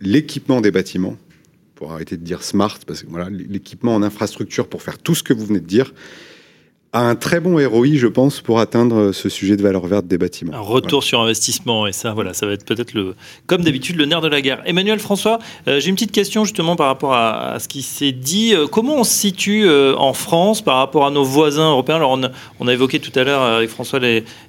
[0.00, 1.16] l'équipement des bâtiments,
[1.74, 5.22] pour arrêter de dire smart, parce que voilà, l'équipement en infrastructure pour faire tout ce
[5.22, 5.92] que vous venez de dire,
[7.00, 10.54] un très bon ROI, je pense, pour atteindre ce sujet de valeur verte des bâtiments.
[10.54, 13.14] Un retour sur investissement, et ça, voilà, ça va être peut-être le,
[13.46, 14.62] comme d'habitude, le nerf de la guerre.
[14.64, 15.38] Emmanuel François,
[15.68, 18.54] euh, j'ai une petite question justement par rapport à, ce qui s'est dit.
[18.54, 21.96] Euh, comment on se situe euh, en France par rapport à nos voisins européens?
[21.96, 22.18] Alors,
[22.60, 24.00] on, a évoqué tout à l'heure avec François,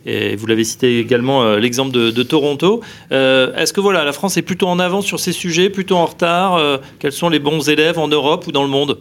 [0.05, 2.81] et vous l'avez cité également, l'exemple de, de, Toronto.
[3.11, 6.59] Est-ce que voilà, la France est plutôt en avance sur ces sujets, plutôt en retard?
[6.99, 8.97] Quels sont les bons élèves en Europe ou dans le monde?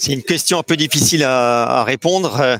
[0.00, 2.58] C'est une question un peu difficile à, répondre.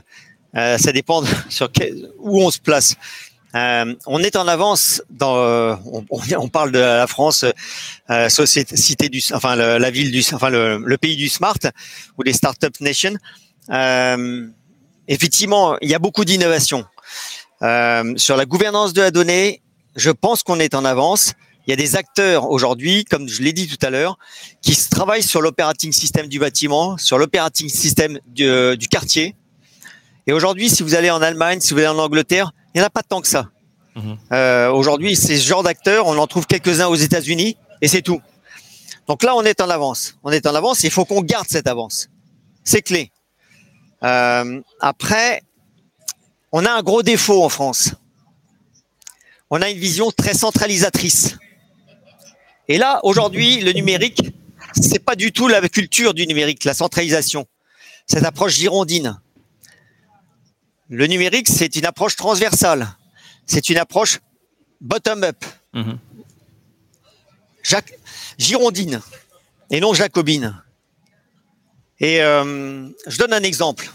[0.57, 1.71] Euh, ça dépend sur
[2.19, 2.97] où on se place.
[3.55, 5.39] Euh, on est en avance dans.
[5.39, 5.75] Euh,
[6.11, 7.47] on, parle de la France,
[8.11, 11.57] euh, société, cité du, enfin la ville du, enfin le, pays du smart
[12.19, 13.15] ou des startup nation.
[13.71, 14.47] Euh,
[15.09, 16.85] effectivement, il y a beaucoup d'innovations
[18.17, 19.63] sur la gouvernance de la donnée.
[19.97, 21.33] Je pense qu'on est en avance.
[21.67, 24.19] Il y a des acteurs aujourd'hui, comme je l'ai dit tout à l'heure,
[24.63, 29.37] qui travaillent sur l'operating system du bâtiment, sur l'operating system du, du quartier.
[30.27, 32.87] Et aujourd'hui, si vous allez en Allemagne, si vous allez en Angleterre, il n'y en
[32.87, 33.49] a pas tant que ça.
[33.97, 34.17] Mhm.
[34.33, 38.21] Euh, Aujourd'hui, c'est ce genre d'acteurs, on en trouve quelques-uns aux États-Unis et c'est tout.
[39.09, 40.17] Donc là, on est en avance.
[40.23, 40.85] On est en avance.
[40.85, 42.09] Il faut qu'on garde cette avance.
[42.63, 43.11] C'est clé.
[44.05, 45.43] Euh, après,
[46.53, 47.95] on a un gros défaut en France.
[49.51, 51.37] On a une vision très centralisatrice.
[52.71, 54.33] Et là, aujourd'hui, le numérique,
[54.81, 57.49] c'est pas du tout la culture du numérique, la centralisation.
[58.07, 59.21] Cette approche girondine.
[60.89, 62.87] Le numérique, c'est une approche transversale.
[63.45, 64.21] C'est une approche
[64.81, 65.45] bottom-up.
[65.73, 65.99] Mhm.
[67.65, 67.93] Jacques,
[68.39, 69.01] girondine
[69.73, 70.63] et non jacobine.
[71.99, 73.91] Et euh, je donne un exemple.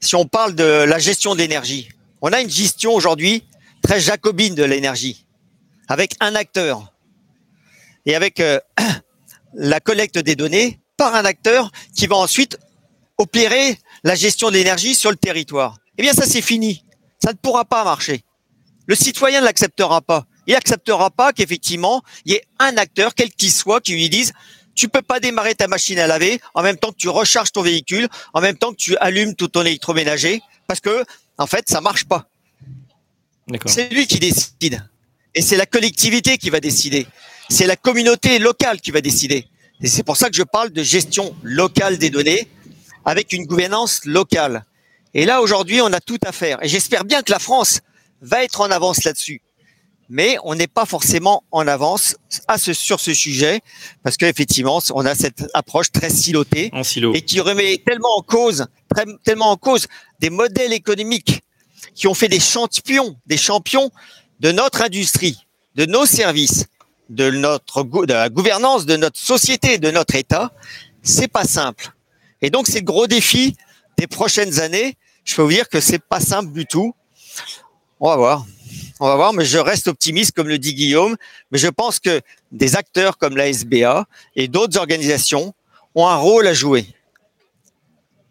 [0.00, 1.90] Si on parle de la gestion de l'énergie,
[2.22, 3.44] on a une gestion aujourd'hui
[3.82, 5.26] très jacobine de l'énergie,
[5.88, 6.90] avec un acteur
[8.10, 8.58] et avec euh,
[9.54, 12.58] la collecte des données par un acteur qui va ensuite
[13.18, 15.78] opérer la gestion de l'énergie sur le territoire.
[15.96, 16.84] Eh bien, ça, c'est fini.
[17.22, 18.24] Ça ne pourra pas marcher.
[18.86, 20.26] Le citoyen ne l'acceptera pas.
[20.46, 24.32] Il n'acceptera pas qu'effectivement, il y ait un acteur, quel qu'il soit, qui lui dise
[24.74, 27.60] tu peux pas démarrer ta machine à laver en même temps que tu recharges ton
[27.60, 31.04] véhicule, en même temps que tu allumes tout ton électroménager, parce que
[31.36, 32.28] en fait, ça marche pas.
[33.66, 34.82] C'est lui qui décide,
[35.34, 37.06] et c'est la collectivité qui va décider.
[37.50, 39.44] C'est la communauté locale qui va décider.
[39.82, 42.46] Et c'est pour ça que je parle de gestion locale des données
[43.04, 44.64] avec une gouvernance locale.
[45.14, 46.62] Et là, aujourd'hui, on a tout à faire.
[46.62, 47.80] Et j'espère bien que la France
[48.22, 49.42] va être en avance là-dessus.
[50.08, 53.60] Mais on n'est pas forcément en avance à ce, sur ce sujet
[54.04, 56.70] parce qu'effectivement, on a cette approche très silotée
[57.14, 58.66] et qui remet tellement en cause,
[59.24, 59.88] tellement en cause
[60.20, 61.40] des modèles économiques
[61.96, 63.90] qui ont fait des champions, des champions
[64.38, 66.66] de notre industrie, de nos services,
[67.10, 70.52] de notre la gouvernance de notre société, de notre État.
[71.02, 71.90] C'est pas simple.
[72.40, 73.56] Et donc, c'est gros défi
[73.98, 74.96] des prochaines années.
[75.24, 76.94] Je peux vous dire que c'est pas simple du tout.
[77.98, 78.46] On va voir.
[79.00, 81.16] On va voir, mais je reste optimiste, comme le dit Guillaume.
[81.50, 82.20] Mais je pense que
[82.52, 84.06] des acteurs comme la SBA
[84.36, 85.52] et d'autres organisations
[85.94, 86.86] ont un rôle à jouer.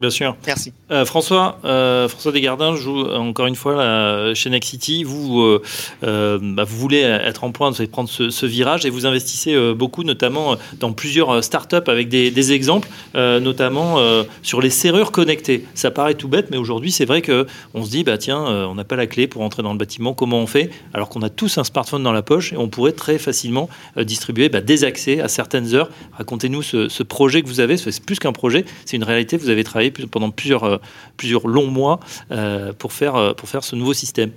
[0.01, 0.37] Bien sûr.
[0.47, 0.71] Merci.
[0.91, 5.03] Euh, François, euh, François Desgardins joue encore une fois là, chez Nexity.
[5.03, 5.61] Vous, euh,
[6.05, 9.05] euh, bah, vous voulez être en pointe, vous allez prendre ce, ce, virage et vous
[9.05, 13.97] investissez beaucoup, notamment dans plusieurs startups avec des, des exemples, notamment
[14.41, 15.65] sur les serrures connectées.
[15.73, 18.75] Ça paraît tout bête, mais aujourd'hui, c'est vrai que on se dit, bah tiens, on
[18.75, 20.13] n'a pas la clé pour entrer dans le bâtiment.
[20.13, 20.69] Comment on fait?
[20.93, 24.49] Alors qu'on a tous un smartphone dans la poche et on pourrait très facilement distribuer
[24.49, 25.89] bah, des accès à certaines heures.
[26.17, 27.77] Racontez-nous ce, ce projet que vous avez.
[27.77, 29.37] C'est plus qu'un projet, c'est une réalité.
[29.37, 30.77] Vous avez travaillé pendant plusieurs, euh,
[31.17, 31.99] plusieurs longs mois
[32.31, 32.71] euh,
[33.17, 34.31] euh, pour faire ce nouveau système.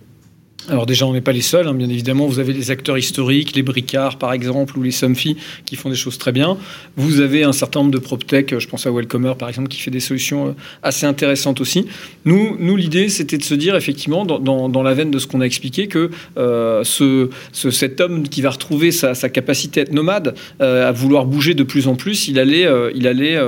[0.69, 2.27] Alors déjà, on n'est pas les seuls, hein, bien évidemment.
[2.27, 5.37] Vous avez des acteurs historiques, les Bricard par exemple, ou les Somfy,
[5.67, 6.57] qui font des choses très bien.
[6.97, 9.91] Vous avez un certain nombre de PropTech, je pense à Welcomer par exemple, qui fait
[9.91, 10.53] des solutions euh,
[10.83, 11.87] assez intéressantes aussi.
[12.25, 15.45] Nous, nous l'idée, c'était de se dire effectivement, dans, la veine de ce qu'on a
[15.45, 20.89] expliqué, que euh, ce, cet homme qui va retrouver sa, capacité à être nomade, euh,
[20.89, 23.39] à vouloir bouger de plus en plus, il allait, il, allait,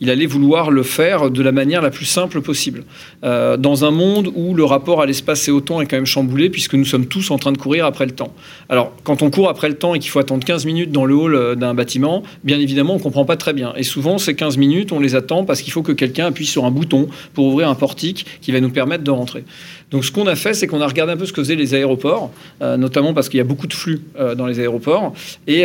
[0.00, 2.84] il allait vouloir le faire de la manière la plus simple possible.
[3.22, 6.48] dans un monde où le rapport à l'espace et au temps est quand même chamboulé,
[6.62, 8.32] puisque nous sommes tous en train de courir après le temps.
[8.68, 11.12] Alors, quand on court après le temps et qu'il faut attendre 15 minutes dans le
[11.12, 13.72] hall euh, d'un bâtiment, bien évidemment, on ne comprend pas très bien.
[13.76, 16.64] Et souvent, ces 15 minutes, on les attend parce qu'il faut que quelqu'un appuie sur
[16.64, 19.44] un bouton pour ouvrir un portique qui va nous permettre de rentrer.
[19.92, 21.74] Donc, ce qu'on a fait, c'est qu'on a regardé un peu ce que faisaient les
[21.74, 22.30] aéroports,
[22.62, 25.12] euh, notamment parce qu'il y a beaucoup de flux euh, dans les aéroports,
[25.46, 25.62] et,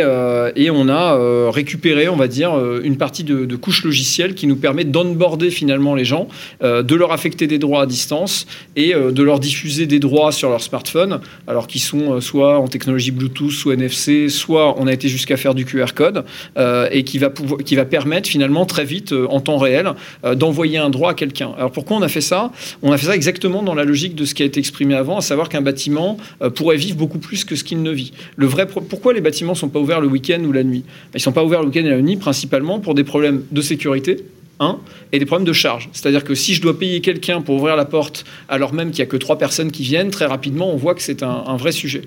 [0.56, 2.52] et on a récupéré, on va dire,
[2.82, 6.28] une partie de, de couche logicielle qui nous permet d'onboarder finalement les gens,
[6.62, 10.60] de leur affecter des droits à distance et de leur diffuser des droits sur leur
[10.60, 15.08] smartphone alors qui sont euh, soit en technologie Bluetooth, soit NFC, soit on a été
[15.08, 16.24] jusqu'à faire du QR code,
[16.56, 17.30] euh, et qui va,
[17.64, 19.92] qui va permettre finalement très vite, euh, en temps réel,
[20.36, 21.52] d'envoyer un droit à quelqu'un.
[21.56, 22.50] Alors pourquoi on a fait ça?
[22.82, 25.16] On a fait ça exactement dans la logique de ce qui a été exprimé avant,
[25.16, 26.18] à savoir qu'un bâtiment
[26.54, 28.12] pourrait vivre beaucoup plus que ce qu'il ne vit.
[28.36, 30.84] Le vrai pourquoi les bâtiments ne sont pas ouverts le week-end ou la nuit?
[31.14, 33.60] Ils ne sont pas ouverts le week-end et la nuit principalement pour des problèmes de
[33.62, 34.24] sécurité
[34.60, 34.78] un,
[35.12, 35.88] et des problèmes de charge.
[35.92, 39.08] C'est-à-dire que si je dois payer quelqu'un pour ouvrir la porte alors même qu'il n'y
[39.08, 42.02] a que trois personnes qui viennent, très rapidement, on voit que c'est un, vrai sujet.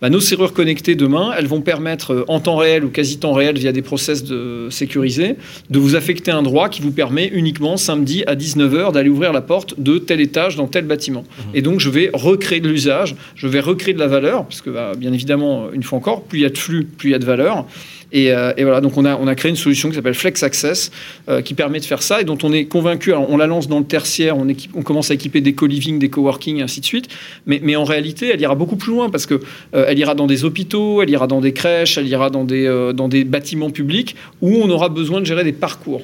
[0.00, 3.32] Bah, nos serrures connectées demain, elles vont permettre euh, en temps réel ou quasi temps
[3.32, 5.36] réel via des process de sécurisés
[5.70, 9.40] de vous affecter un droit qui vous permet uniquement samedi à 19h d'aller ouvrir la
[9.40, 11.22] porte de tel étage dans tel bâtiment.
[11.22, 11.42] Mmh.
[11.54, 14.70] Et donc je vais recréer de l'usage, je vais recréer de la valeur, parce que
[14.70, 17.16] bah, bien évidemment, une fois encore, plus il y a de flux, plus il y
[17.16, 17.66] a de valeur.
[18.14, 20.90] Euh, et, voilà, donc on a, créé une solution qui s'appelle Flex Access,
[21.28, 23.12] euh, qui permet de faire ça et dont on est convaincu.
[23.12, 26.80] on la lance dans le tertiaire, on, commence à équiper des co-living, des coworking, ainsi
[26.80, 27.08] de suite.
[27.46, 29.40] Mais, mais, en réalité, elle ira beaucoup plus loin parce que
[29.74, 32.92] euh, elle ira dans des hôpitaux, elle ira dans des crèches, elle ira dans des,
[32.94, 36.02] dans des bâtiments publics où on aura besoin de gérer des parcours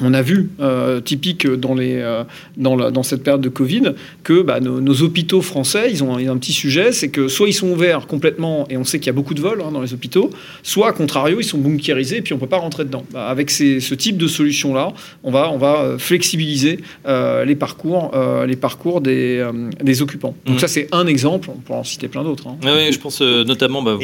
[0.00, 2.24] on a vu, euh, typique dans, les, euh,
[2.56, 6.52] dans, dans, cette période de Covid, que bah, nos, hôpitaux français, ils ont, un petit
[6.52, 9.34] sujet, c'est que soit ils sont ouverts complètement, et on sait qu'il y a beaucoup
[9.34, 10.30] de vols hein, dans les hôpitaux,
[10.62, 13.04] soit, à contrario, ils sont bunkérisés, et puis on ne peut pas rentrer dedans.
[13.12, 14.92] Bah, avec ce type de solution-là,
[15.22, 18.12] on va, on va euh, flexibiliser les parcours,
[18.46, 19.46] les parcours des,
[19.82, 20.34] des occupants.
[20.46, 20.58] Donc mmh.
[20.58, 22.48] ça, c'est un exemple, on pourra en citer plein d'autres.
[22.48, 22.56] Hein.
[22.62, 23.82] oui, je pense notamment...
[23.82, 23.96] Bah,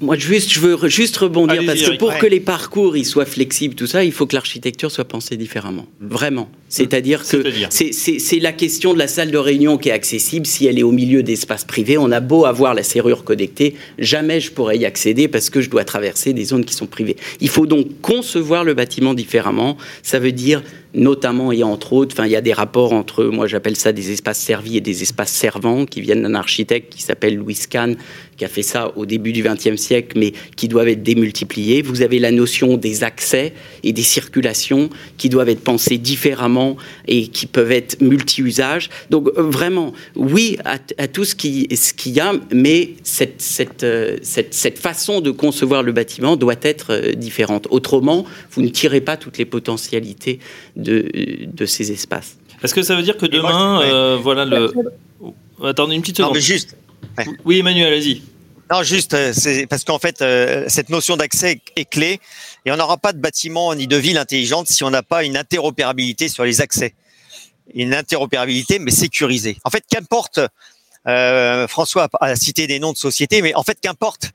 [0.00, 3.74] moi, juste, je veux juste rebondir parce que pour que les parcours ils soient flexibles,
[3.74, 5.86] tout ça, il faut que l'architecture soit pensée différemment.
[6.00, 6.48] Vraiment.
[6.68, 10.46] C'est-à-dire que c'est la question de la salle de réunion qui est accessible.
[10.46, 14.40] Si elle est au milieu d'espaces privés, on a beau avoir la serrure connectée, jamais
[14.40, 17.16] je pourrais y accéder parce que je dois traverser des zones qui sont privées.
[17.40, 19.76] Il faut donc concevoir le bâtiment différemment.
[20.02, 20.62] Ça veut dire
[20.94, 24.12] notamment et entre autres, enfin, il y a des rapports entre, moi j'appelle ça des
[24.12, 27.96] espaces servis et des espaces servants, qui viennent d'un architecte qui s'appelle Louis Kahn,
[28.36, 31.82] qui a fait ça au début du XXe siècle, mais qui doivent être démultipliés.
[31.82, 36.76] Vous avez la notion des accès et des circulations qui doivent être pensées différemment
[37.06, 38.90] et qui peuvent être multi-usages.
[39.10, 40.78] Donc euh, vraiment, oui à,
[41.08, 45.82] tout ce qu'il ce y a, mais cette, cette, euh, cette, cette, façon de concevoir
[45.82, 47.66] le bâtiment doit être euh, différente.
[47.70, 50.38] Autrement, vous ne tirez pas toutes les potentialités
[50.76, 51.10] de,
[51.46, 52.36] de ces espaces.
[52.62, 54.72] Est-ce que ça veut dire que demain, voilà le...
[55.62, 56.30] Attendez une petite seconde.
[56.30, 56.76] Non, mais juste,
[57.44, 58.22] oui, Emmanuel, allez-y.
[58.70, 62.20] Non, juste, euh, c'est parce qu'en fait, euh, cette notion d'accès est clé
[62.64, 65.36] et on n'aura pas de bâtiment ni de ville intelligente si on n'a pas une
[65.36, 66.94] interopérabilité sur les accès.
[67.74, 69.58] Une interopérabilité, mais sécurisée.
[69.64, 70.40] En fait, qu'importe,
[71.06, 74.30] euh, François a cité des noms de sociétés, mais en fait, qu'importe,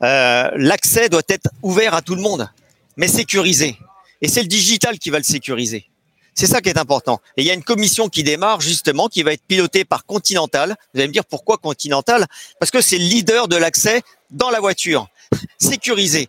[0.00, 2.50] l'accès doit être ouvert à tout le monde,
[2.96, 3.76] mais sécurisé.
[4.20, 5.86] Et c'est le digital qui va le sécuriser.
[6.34, 7.20] C'est ça qui est important.
[7.36, 10.76] Et il y a une commission qui démarre justement, qui va être pilotée par Continental.
[10.94, 12.26] Vous allez me dire pourquoi Continental?
[12.58, 15.08] Parce que c'est le leader de l'accès dans la voiture,
[15.58, 16.28] sécurisé.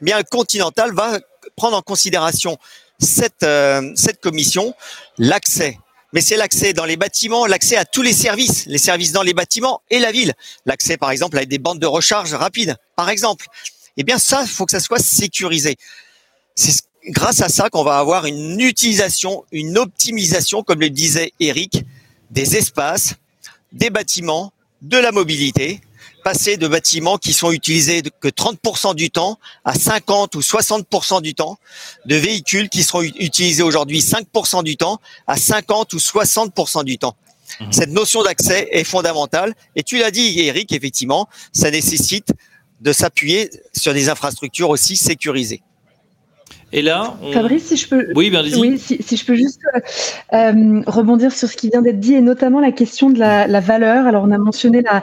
[0.00, 1.18] Bien, Continental va
[1.56, 2.58] prendre en considération
[2.98, 4.74] cette, euh, cette commission,
[5.18, 5.78] l'accès.
[6.12, 9.34] Mais c'est l'accès dans les bâtiments, l'accès à tous les services, les services dans les
[9.34, 10.34] bâtiments et la ville.
[10.66, 13.46] L'accès, par exemple, à des bandes de recharge rapides, par exemple.
[13.96, 15.76] Eh bien, ça, faut que ça soit sécurisé.
[16.56, 21.32] C'est ce grâce à ça qu'on va avoir une utilisation, une optimisation, comme le disait
[21.40, 21.84] Eric,
[22.30, 23.14] des espaces,
[23.72, 25.80] des bâtiments, de la mobilité,
[26.24, 31.34] passer de bâtiments qui sont utilisés que 30% du temps à 50 ou 60% du
[31.34, 31.58] temps,
[32.06, 37.16] de véhicules qui seront utilisés aujourd'hui 5% du temps à 50 ou 60% du temps.
[37.60, 37.72] Mmh.
[37.72, 39.54] Cette notion d'accès est fondamentale.
[39.76, 42.28] Et tu l'as dit, Eric, effectivement, ça nécessite
[42.80, 45.62] de s'appuyer sur des infrastructures aussi sécurisées.
[46.72, 49.60] Et là, Fabrice, si je peux, oui, bien, oui si, si, je peux juste
[50.32, 53.58] euh, rebondir sur ce qui vient d'être dit et notamment la question de la, la
[53.58, 54.06] valeur.
[54.06, 55.02] Alors, on a mentionné la,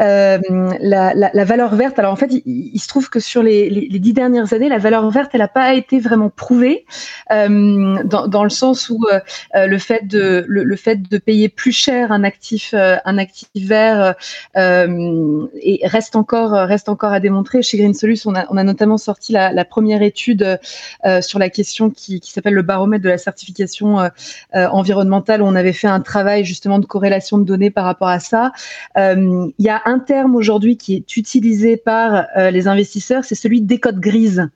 [0.00, 0.38] euh,
[0.80, 1.98] la, la, valeur verte.
[1.98, 4.78] Alors, en fait, il, se trouve que sur les, les, les, dix dernières années, la
[4.78, 6.86] valeur verte, elle n'a pas été vraiment prouvée
[7.32, 9.04] euh, dans, dans, le sens où
[9.54, 14.14] le fait de le, le, fait de payer plus cher un actif un actif vert
[14.56, 17.62] et reste encore reste encore à démontrer.
[17.62, 20.58] Chez Green Solutions, on a, on a notamment sorti la, première étude
[21.20, 24.08] sur la question qui, s'appelle le baromètre de la certification euh,
[24.54, 28.20] euh, environnementale, on avait fait un travail justement de corrélation de données par rapport à
[28.20, 28.52] ça.
[28.96, 33.96] Il y a un terme aujourd'hui qui est utilisé par les investisseurs, c'est celui d'écote
[33.96, 34.48] grise.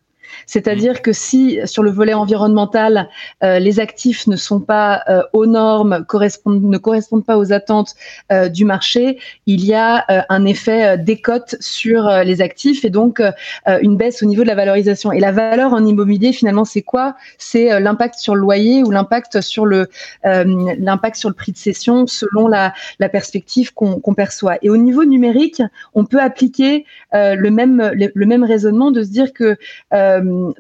[0.47, 3.09] C'est-à-dire que si sur le volet environnemental,
[3.43, 6.05] euh, les actifs ne sont pas euh, aux normes,
[6.47, 7.95] ne correspondent pas aux attentes
[8.33, 13.23] euh, du marché, il y a un effet décote sur les actifs et donc
[13.67, 15.13] une baisse au niveau de la valorisation.
[15.13, 17.17] Et la valeur en immobilier, finalement, c'est quoi?
[17.39, 19.89] C'est l'impact sur le loyer ou l'impact sur le
[20.25, 24.57] l'impact sur le prix de cession selon la, la perspective qu'on perçoit.
[24.63, 25.63] Et au niveau numérique,
[25.95, 29.57] on peut appliquer le même le, même raisonnement de se dire que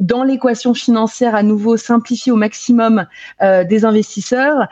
[0.00, 3.06] dans l'équation financière à nouveau simplifiée au maximum
[3.42, 4.68] des investisseurs,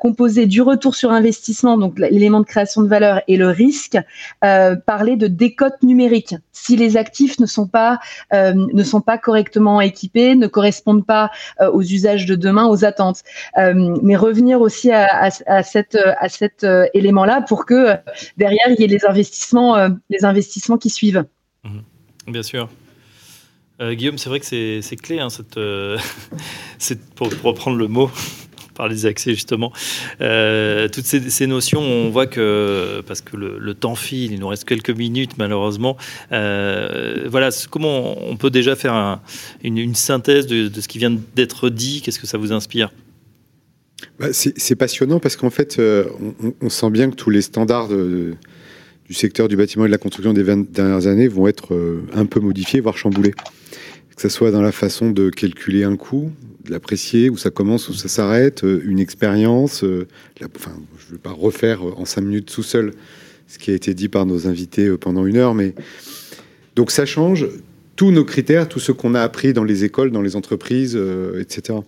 [0.00, 3.98] composé du retour sur investissement, donc l'élément de création de valeur et le risque,
[4.40, 6.34] parler de décote numérique.
[6.52, 7.98] Si les actifs ne sont pas
[8.32, 13.22] ne sont pas correctement équipés, ne correspondent pas aux usages de demain, aux attentes,
[13.56, 17.94] mais revenir aussi à cet élément-là pour que
[18.36, 19.76] derrière il y ait les investissements
[20.10, 21.24] les investissements qui suivent.
[21.64, 22.32] Mmh.
[22.32, 22.68] Bien sûr.
[23.80, 25.98] Euh, Guillaume, c'est vrai que c'est clé, hein, euh,
[27.14, 28.10] pour, reprendre le mot,
[28.74, 29.70] par les accès justement,
[30.22, 34.64] euh, toutes ces, notions, on voit que, parce que le, temps file, il nous reste
[34.64, 35.96] quelques minutes malheureusement,
[36.30, 39.20] voilà, comment on peut déjà faire
[39.62, 42.90] une, synthèse de, ce qui vient d'être dit, qu'est-ce que ça vous inspire?
[44.18, 45.78] Bah, C'est passionnant parce qu'en fait,
[46.62, 50.32] on, sent bien que tous les standards du secteur du bâtiment et de la construction
[50.32, 51.78] des 20 dernières années vont être
[52.14, 53.34] un peu modifiés, voire chamboulés.
[54.16, 56.32] Que ce soit dans la façon de calculer un coût,
[56.64, 59.84] de l'apprécier, où ça commence, où ça s'arrête, euh, une expérience.
[59.84, 60.08] Euh,
[60.56, 62.92] enfin, je ne vais pas refaire en cinq minutes tout seul
[63.46, 65.74] ce qui a été dit par nos invités pendant une heure, mais
[66.74, 67.46] donc ça change
[67.94, 70.98] tous nos critères, tout ce qu'on a appris dans les écoles, dans les entreprises,
[71.38, 71.78] etc.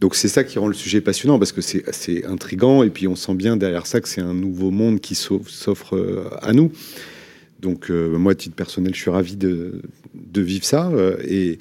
[0.00, 3.08] Donc c'est ça qui rend le sujet passionnant parce que c'est assez intrigant et puis
[3.08, 6.70] on sent bien derrière ça que c'est un nouveau monde qui s'offre euh, à nous.
[7.60, 9.82] Donc euh, moi, à titre personnel, je suis ravi de,
[10.36, 11.58] vivre ça euh, et,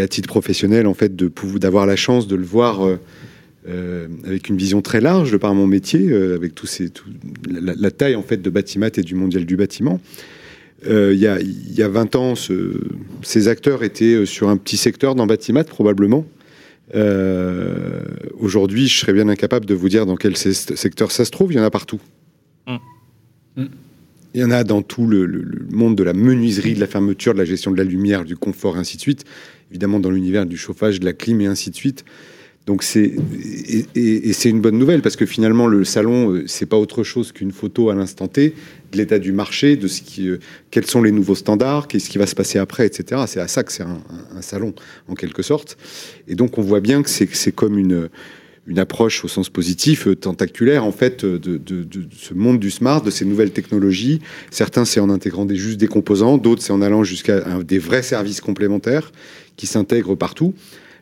[0.00, 2.80] à titre professionnel, en fait, d'avoir la chance de le voir
[4.24, 6.90] avec une vision très large de par mon métier, avec tous ces,
[7.48, 10.00] la, taille en fait de Batimat et du mondial du bâtiment.
[10.86, 12.34] Il y, a, y, a, 20 ans,
[13.22, 16.24] ces acteurs étaient sur un petit secteur dans Batimat probablement.
[16.94, 18.02] Euh,
[18.38, 21.52] aujourd'hui, je serais bien incapable de vous dire dans quel secteur ça se trouve.
[21.52, 22.00] Il y en a partout.
[22.66, 22.76] Mm.
[23.56, 23.66] Mm.
[24.34, 27.38] Il y en a dans tout le, monde de la menuiserie, de la fermeture, de
[27.38, 29.24] la gestion de la lumière, du confort, et ainsi de suite.
[29.70, 32.04] Évidemment, dans l'univers du chauffage, de la clim, et ainsi de suite.
[32.66, 33.12] Donc c'est
[33.96, 37.32] et, c'est une bonne nouvelle parce que finalement le salon euh, c'est pas autre chose
[37.32, 38.54] qu'une photo à l'instant T
[38.92, 40.38] de l'état du marché, de ce qui, euh,
[40.70, 43.22] quels sont les nouveaux standards, qu'est-ce qui va se passer après, etc.
[43.26, 43.98] C'est à ça que c'est un,
[44.42, 44.74] salon
[45.08, 45.76] en quelque sorte.
[46.28, 48.08] Et donc on voit bien que c'est comme une
[48.66, 51.60] une approche au sens positif, euh, tentaculaire en fait de,
[52.16, 54.20] ce monde du smart, de ces nouvelles technologies.
[54.50, 58.02] Certains c'est en intégrant des, juste des composants, d'autres c'est en allant jusqu'à des vrais
[58.02, 59.12] services complémentaires
[59.56, 60.54] qui s'intègrent partout.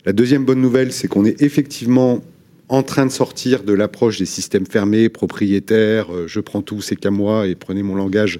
[0.06, 2.22] La deuxième bonne nouvelle, c'est qu'on est effectivement
[2.70, 6.96] en train de sortir de l'approche des systèmes fermés, propriétaires, euh, je prends tout, c'est
[6.96, 8.38] qu'à moi, et prenez mon langage,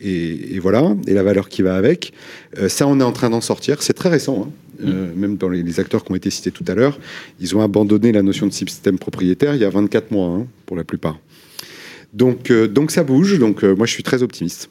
[0.00, 2.12] et, voilà, et la valeur qui va avec.
[2.58, 3.82] Euh, ça, on est en train d'en sortir.
[3.82, 4.84] C'est très récent, hein.
[4.84, 5.18] euh, mm.
[5.18, 6.98] même dans les, acteurs qui ont été cités tout à l'heure.
[7.40, 10.76] Ils ont abandonné la notion de système propriétaire il y a 24 mois, hein, pour
[10.76, 11.18] la plupart.
[12.12, 14.70] Donc, donc ça bouge, donc moi je suis très optimiste.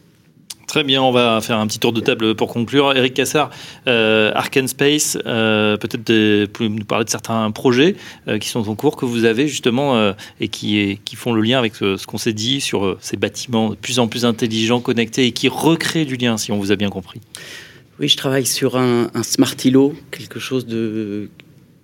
[0.76, 2.92] Très bien, on va faire un petit tour de table pour conclure.
[2.98, 3.50] Eric Cassard,
[3.88, 4.34] euh,
[4.68, 6.12] Space, euh, peut-être
[6.62, 7.96] nous parler de certains projets
[8.28, 10.12] euh, qui sont en cours, que vous avez justement euh,
[10.42, 14.00] et qui, font le lien avec ce, qu'on s'est dit sur ces bâtiments de plus
[14.00, 17.22] en plus intelligents, connectés et qui recréent du lien, si on vous a bien compris.
[18.02, 21.30] Oui, je travaille sur un, smart îlot, quelque chose de,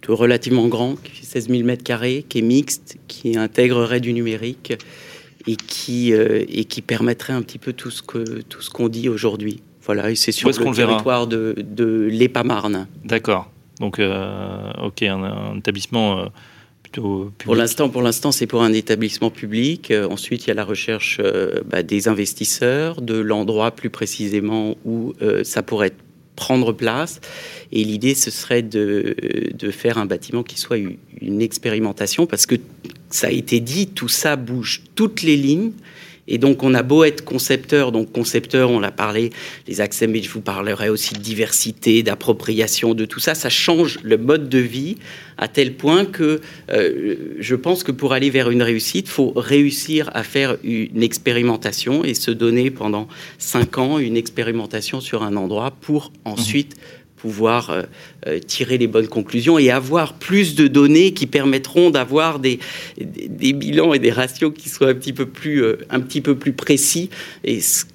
[0.05, 4.73] relativement grand, qui fait 16 000 m2, qui est mixte, qui intégrerait du numérique
[5.47, 8.89] et qui, euh, et qui permettrait un petit peu tout ce que tout ce qu'on
[8.89, 9.61] dit aujourd'hui.
[9.83, 12.87] Voilà, et c'est sur le territoire de, de l'EPA-Marne.
[13.03, 13.49] D'accord.
[13.79, 16.25] Donc, euh, ok, un, établissement euh,
[16.83, 17.45] plutôt public.
[17.45, 19.91] Pour l'instant, pour l'instant, c'est pour un établissement public.
[20.09, 21.19] ensuite, il y a la recherche
[21.65, 25.13] bah, des investisseurs, de l'endroit plus précisément où
[25.43, 25.93] ça pourrait
[26.35, 27.21] prendre place.
[27.71, 29.15] Et l'idée, ce serait de,
[29.53, 32.55] de, faire un bâtiment qui soit une expérimentation, parce que
[33.09, 35.71] ça a été dit, tout ça bouge toutes les lignes.
[36.31, 39.31] Et donc, on a beau être concepteur, donc concepteur, on l'a parlé,
[39.67, 43.35] les accès, mais je vous parlerai aussi de diversité, d'appropriation, de tout ça.
[43.35, 44.95] Ça change le mode de vie
[45.37, 49.33] à tel point que euh, je pense que pour aller vers une réussite, il faut
[49.35, 55.35] réussir à faire une expérimentation et se donner pendant cinq ans une expérimentation sur un
[55.35, 56.77] endroit pour ensuite
[57.21, 57.83] pouvoir euh,
[58.25, 62.59] euh, tirer les bonnes conclusions et avoir plus de données qui permettront d'avoir des,
[62.97, 66.35] des, bilans et des ratios qui soient un petit peu plus, euh, un petit peu
[66.35, 67.11] plus précis.
[67.43, 67.85] Et ce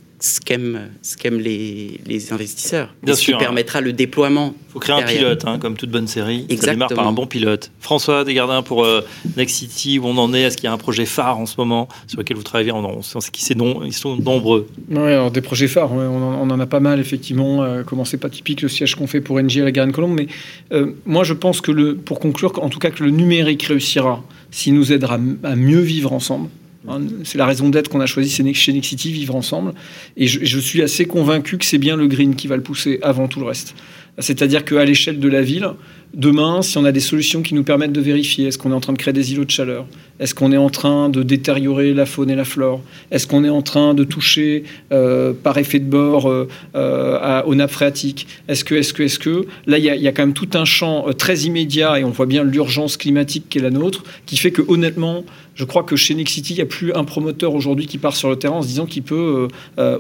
[0.45, 2.95] qu'aiment les, les, investisseurs.
[3.03, 4.55] Bien ce qui permettra le déploiement.
[4.69, 6.47] Il faut créer un pilote, hein, comme toute bonne série.
[6.49, 6.61] Exactement.
[6.61, 7.71] Ça démarre par un bon pilote.
[7.81, 9.03] François Desgardins pour euh,
[9.37, 11.55] Next City, où on en est Est-ce qu'il y a un projet phare en ce
[11.59, 12.73] moment sur lequel vous travaillez?
[12.73, 14.69] On sait qui c'est ils sont nombreux.
[14.91, 17.63] Oui, alors des projets phares, on, en, a pas mal effectivement.
[17.63, 20.29] Euh, comment c'est pas typique le siège qu'on fait pour NG à la Garenne-Colombe, mais
[20.73, 24.23] euh, moi je pense que le, pour conclure, en tout cas que le numérique réussira
[24.51, 26.49] s'il nous aidera à mieux vivre ensemble.
[26.89, 29.73] Hein, c'est la raison d'être qu'on a choisi chez Nexity, vivre ensemble.
[30.17, 33.29] Et je, suis assez convaincu que c'est bien le green qui va le pousser avant
[33.29, 33.75] tout le reste.
[34.19, 35.69] C'est-à-dire qu'à l'échelle de la ville,
[36.15, 38.81] demain, si on a des solutions qui nous permettent de vérifier, est-ce qu'on est en
[38.81, 39.87] train de créer des îlots de chaleur?
[40.19, 42.81] Est-ce qu'on est en train de détériorer la faune et la flore?
[43.11, 47.55] Est-ce qu'on est en train de toucher euh, par effet de bord euh, euh, aux
[47.55, 48.27] nappes phréatiques?
[48.49, 49.47] Est-ce que, est-ce que, est-ce que?
[49.67, 52.45] Là, il y, a quand même tout un champ très immédiat et on voit bien
[52.45, 56.55] l'urgence climatique qui est la nôtre, qui fait que honnêtement, je crois que chez Nexity,
[56.55, 58.87] il n'y a plus un promoteur aujourd'hui qui part sur le terrain en se disant
[58.87, 59.49] qu'il peut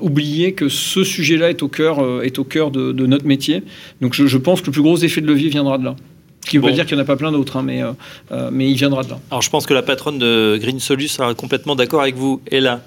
[0.00, 3.62] oublier que ce sujet-là est au cœur, est au cœur de, notre métier.
[4.00, 5.96] Donc je pense que le plus gros effet de levier viendra de là.
[6.46, 7.90] Ce qui veut dire qu'il n'y en a pas plein d'autres, hein, mais, euh,
[8.30, 9.18] euh, mais il viendra de là.
[9.32, 12.40] Alors je pense que la patronne de Green Solus sera complètement d'accord avec vous.
[12.52, 12.82] Et là,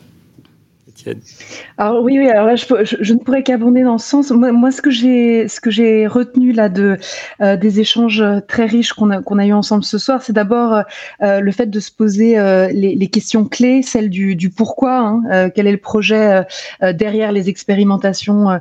[1.77, 2.29] alors oui, oui.
[2.29, 4.31] Alors là, je, ne pourrais qu'abonder dans ce sens.
[4.31, 6.97] Moi, ce que j'ai, ce que j'ai retenu là de
[7.41, 10.83] euh, des échanges très riches qu'on a qu'on a eu ensemble ce soir, c'est d'abord
[11.21, 14.97] euh, le fait de se poser euh, les, les, questions clés, celle du, du pourquoi.
[14.99, 16.43] Hein, euh, quel est le projet
[16.81, 18.59] euh, derrière les expérimentations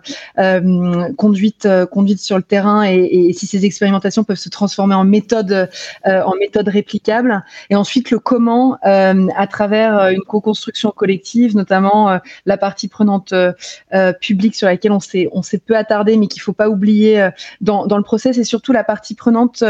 [1.16, 5.68] conduites conduites sur le terrain et, et, si ces expérimentations peuvent se transformer en méthode
[6.04, 7.44] en méthode réplicable.
[7.70, 13.52] Et ensuite le comment à travers une co-construction collective, notamment la partie prenante euh,
[13.94, 17.20] euh, publique sur laquelle on s'est on s'est peu attardé, mais qu'il faut pas oublier
[17.20, 19.64] euh, dans, dans le process, et surtout la partie prenante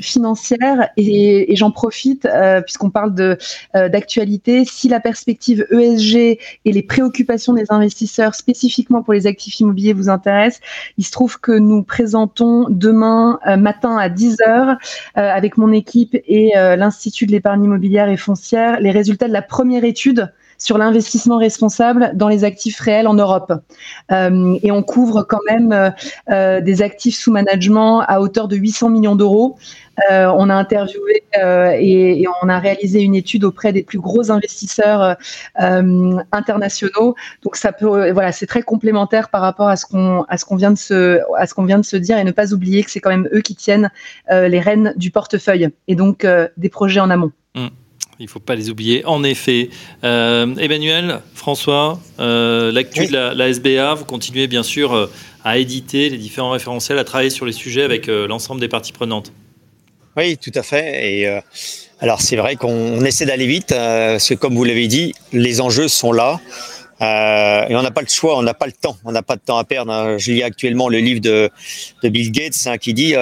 [0.00, 0.88] financière.
[0.96, 2.26] Et, j'en profite
[2.64, 3.38] puisqu'on parle de
[3.74, 4.64] d'actualité.
[4.64, 6.16] Si la perspective ESG
[6.64, 10.60] et les préoccupations des investisseurs spécifiquement pour les actifs immobiliers vous intéressent,
[10.96, 14.76] il se trouve que nous présentons demain matin à 10h
[15.14, 19.84] avec mon équipe et l'Institut de l'épargne immobilière et foncière les résultats de la première
[19.84, 20.32] étude
[20.62, 23.52] sur l'investissement responsable dans les actifs réels en Europe.
[24.12, 25.90] Euh, et on couvre quand même euh,
[26.30, 29.56] euh, des actifs sous management à hauteur de 800 millions d'euros.
[30.10, 35.16] on a interviewé et, on a réalisé une étude auprès des plus gros investisseurs
[36.32, 37.14] internationaux.
[37.42, 40.56] Donc ça peut, voilà, c'est très complémentaire par rapport à ce qu'on à ce qu'on
[40.56, 42.90] vient de se à ce qu'on vient de se dire et ne pas oublier que
[42.90, 43.90] c'est quand même eux qui tiennent
[44.30, 47.32] les rênes du portefeuille et donc des projets en amont.
[47.54, 47.68] Mmh.
[48.22, 49.04] Il ne faut pas les oublier.
[49.04, 49.68] En effet,
[50.04, 55.10] euh, Emmanuel, François, euh, l'actu de la, la, SBA, vous continuez bien sûr euh,
[55.42, 59.32] à éditer les différents référentiels, à travailler sur les sujets avec l'ensemble des parties prenantes.
[60.16, 61.20] Oui, tout à fait.
[61.20, 61.40] Et
[61.98, 65.88] alors c'est vrai qu'on essaie d'aller vite, parce que comme vous l'avez dit, les enjeux
[65.88, 66.38] sont là.
[67.00, 69.42] et on n'a pas le choix, on n'a pas le temps, on n'a pas de
[69.44, 69.90] temps à perdre.
[69.90, 70.16] Hein.
[70.16, 71.50] Je lis actuellement le livre de,
[72.04, 73.16] de Bill Gates hein, qui dit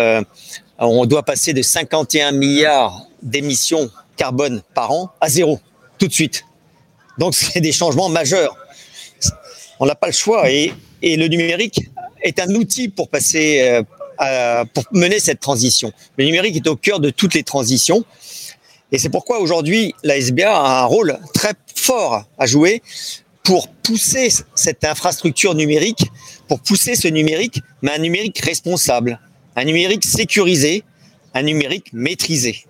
[0.78, 3.90] on doit passer de 51 milliards d'émissions
[4.20, 5.60] carbone par an à zéro,
[5.98, 6.44] tout de suite.
[7.16, 8.54] Donc, c'est des changements majeurs.
[9.80, 11.88] On n'a pas le choix et, le numérique
[12.22, 13.80] est un outil pour passer,
[14.20, 15.90] euh, pour mener cette transition.
[16.18, 18.04] Le numérique est au cœur de toutes les transitions.
[18.92, 22.82] Et c'est pourquoi aujourd'hui, la SBA a un rôle très fort à jouer
[23.42, 26.04] pour pousser cette infrastructure numérique,
[26.46, 29.18] pour pousser ce numérique, mais un numérique responsable,
[29.56, 30.84] un numérique sécurisé,
[31.32, 32.66] un numérique maîtrisé.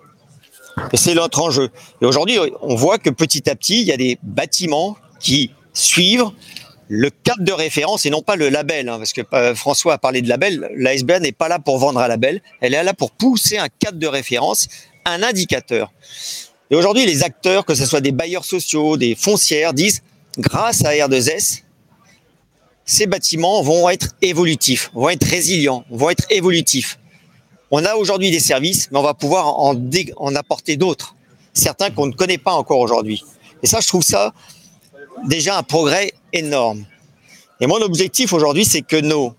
[0.93, 1.69] Et c'est notre enjeu.
[2.01, 6.31] Et aujourd'hui, on voit que petit à petit, il y a des bâtiments qui suivent
[6.87, 8.89] le cadre de référence et non pas le label.
[8.89, 10.69] Hein, parce que euh, François a parlé de label.
[10.75, 12.41] La SBA n'est pas là pour vendre un label.
[12.59, 14.67] Elle est là pour pousser un cadre de référence,
[15.05, 15.91] un indicateur.
[16.69, 20.03] Et aujourd'hui, les acteurs, que ce soit des bailleurs sociaux, des foncières, disent,
[20.37, 21.63] grâce à R2S,
[22.85, 26.99] ces bâtiments vont être évolutifs, vont être résilients, vont être évolutifs.
[27.71, 31.15] On a aujourd'hui des services, mais on va pouvoir en, apporter d'autres,
[31.53, 33.23] certains qu'on ne connaît pas encore aujourd'hui.
[33.63, 34.33] Et ça, je trouve ça
[35.25, 36.85] déjà un progrès énorme.
[37.61, 39.35] Et mon objectif aujourd'hui, c'est que nos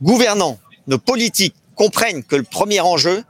[0.00, 3.22] gouvernants, nos politiques comprennent que le premier enjeu,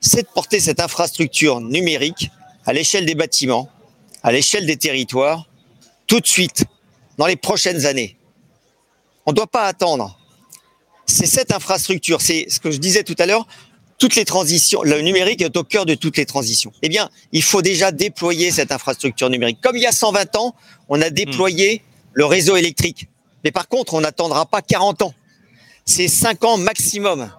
[0.00, 2.30] c'est de porter cette infrastructure numérique
[2.64, 3.68] à l'échelle des bâtiments,
[4.22, 5.46] à l'échelle des territoires,
[6.06, 6.64] tout de suite,
[7.18, 8.16] dans les prochaines années.
[9.26, 10.17] On ne doit pas attendre
[11.08, 13.46] c'est cette infrastructure, c'est ce que je disais tout à l'heure,
[13.98, 16.72] toutes les transitions, le numérique est au cœur de toutes les transitions.
[16.82, 19.58] Eh bien, il faut déjà déployer cette infrastructure numérique.
[19.60, 20.54] Comme il y a 120 ans,
[20.88, 21.82] on a déployé
[22.12, 23.08] le réseau électrique.
[23.42, 25.14] Mais par contre, on n'attendra pas 40 ans.
[25.84, 27.32] C'est 5 ans maximum.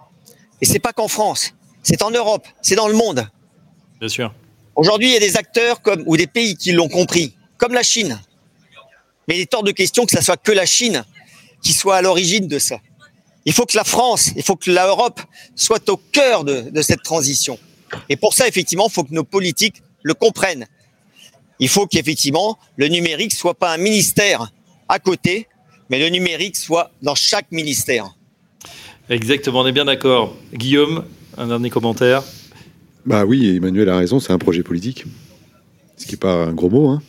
[0.62, 3.30] Et c'est pas qu'en France, c'est en Europe, c'est dans le monde.
[4.00, 4.34] Bien sûr.
[4.76, 7.84] Aujourd'hui, il y a des acteurs comme, ou des pays qui l'ont compris, comme la
[7.84, 8.20] Chine.
[9.28, 11.06] Mais il est hors de question que ce soit que la Chine
[11.62, 12.80] qui soit à l'origine de ça.
[13.50, 15.20] Il faut que la France, il faut que l'Europe
[15.56, 17.58] soit au cœur de, de, cette transition.
[18.08, 20.68] Et pour ça, effectivement, il faut que nos politiques le comprennent.
[21.60, 24.52] Il faut qu'effectivement, le numérique soit pas un ministère
[24.88, 25.48] à côté,
[25.90, 28.14] mais le numérique soit dans chaque ministère.
[29.10, 30.36] Exactement, on est bien d'accord.
[30.54, 31.04] Guillaume,
[31.36, 32.22] un dernier commentaire?
[33.08, 35.06] Bah oui, Emmanuel a raison, c'est un projet politique.
[35.98, 36.90] Ce qui n'est pas un gros mot.
[36.90, 37.02] Hein.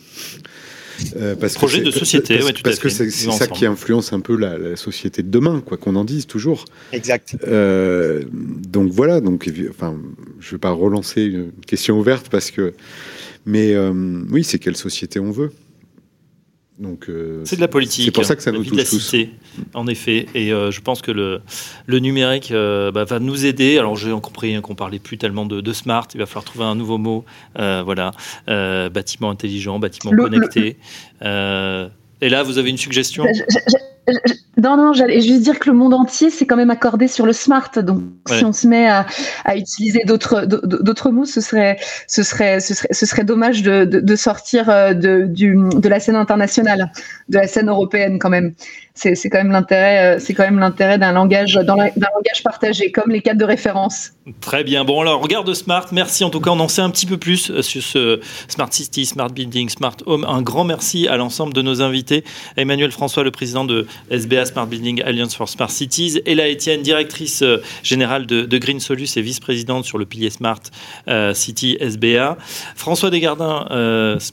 [1.17, 3.47] Euh, parce Projet que de c'est- société, parce, ouais, tout à parce que c'est ça
[3.47, 6.65] qui influence un peu la, la société de demain, quoi qu'on en dise toujours.
[6.93, 7.37] Exact.
[7.47, 9.97] Euh, donc voilà, donc enfin,
[10.41, 12.75] je vais pas relancer une question ouverte parce que,
[13.47, 13.93] mais euh,
[14.31, 15.51] oui, c'est quelle société on veut.
[16.81, 18.07] Donc euh, C'est de la politique.
[18.07, 18.99] C'est pour ça que ça nous vie de la touche tous.
[19.01, 19.31] cité,
[19.75, 20.27] en effet.
[20.35, 21.43] Et euh, je pense que le,
[21.87, 23.79] le numérique euh, bah, va nous aider.
[23.79, 26.09] Alors j'ai compris hein, qu'on parlait plus tellement de, de smart.
[26.15, 27.25] Il va falloir trouver un nouveau mot.
[27.59, 28.13] Euh, voilà,
[28.49, 30.79] Euh, bâtiment intelligent, bâtiment Le- connecté.
[31.23, 31.89] Euh,
[32.23, 33.25] et là, vous avez une suggestion?
[33.33, 33.77] Je- je- je- je-
[34.57, 37.33] non, non, j'allais juste dire que le monde entier s'est quand même accordé sur le
[37.33, 37.71] smart.
[37.83, 38.39] Donc, Ouais.
[38.39, 39.07] si on se met à,
[39.45, 43.85] à utiliser d'autres d'autres mots, ce serait, ce serait, ce serait, ce serait dommage de,
[43.85, 46.93] de, de sortir euh, de, du, de la scène internationale,
[47.29, 48.53] de la scène européenne quand même.
[48.95, 53.11] C'est quand même l'intérêt, euh, c'est quand même l'intérêt d'un langage, d'un langage partagé, comme
[53.11, 54.11] les cadres de référence.
[54.41, 54.85] Très bien.
[54.85, 55.87] Bon, alors, regarde Smart.
[55.93, 56.25] Merci.
[56.25, 59.07] En tout cas, on en sait un petit peu plus euh, sur ce Smart City,
[59.07, 60.27] Smart Building, Smart Home.
[60.29, 62.25] Un grand merci à l'ensemble de nos invités.
[62.57, 66.21] Emmanuel François, le président de SBA Smart Building Alliance for Smart Cities.
[66.27, 70.61] Ella Etienne, directrice euh, générale de, Green Solus et vice-présidente sur le pilier Smart
[71.33, 72.37] City SBA.
[72.77, 73.67] François Desgardins,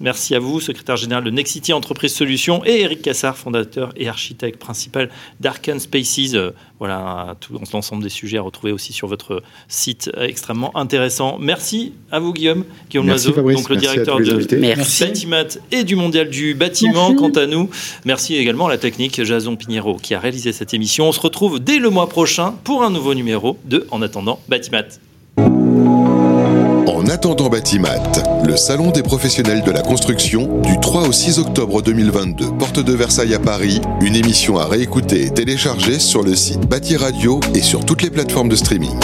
[0.01, 2.62] merci à vous, secrétaire général de Nexity Entreprise Solutions.
[2.66, 5.09] Et Eric Cassard, fondateur et architecte principal
[5.41, 6.33] d'Arcan Spaces.
[6.33, 11.37] Euh, voilà, tout l'ensemble des sujets à retrouver aussi sur votre site euh, extrêmement intéressant.
[11.39, 12.63] Merci à vous, Guillaume.
[12.89, 14.55] Guillaume Loiseau, donc le merci directeur de.
[14.57, 15.05] Merci.
[15.05, 17.09] Batimat et du Mondial du bâtiment.
[17.09, 17.15] Merci.
[17.15, 17.69] Quant à nous,
[18.05, 21.09] merci également à la technique Jason Pinheiro qui a réalisé cette émission.
[21.09, 24.99] On se retrouve dès le mois prochain pour un nouveau numéro de En attendant Batimat.
[26.88, 28.01] En attendant Batimat,
[28.45, 32.93] le salon des professionnels de la construction du 3 au 6 octobre 2022, porte de
[32.93, 37.61] Versailles à Paris, une émission à réécouter et télécharger sur le site Bâti Radio et
[37.61, 38.97] sur toutes les plateformes de streaming.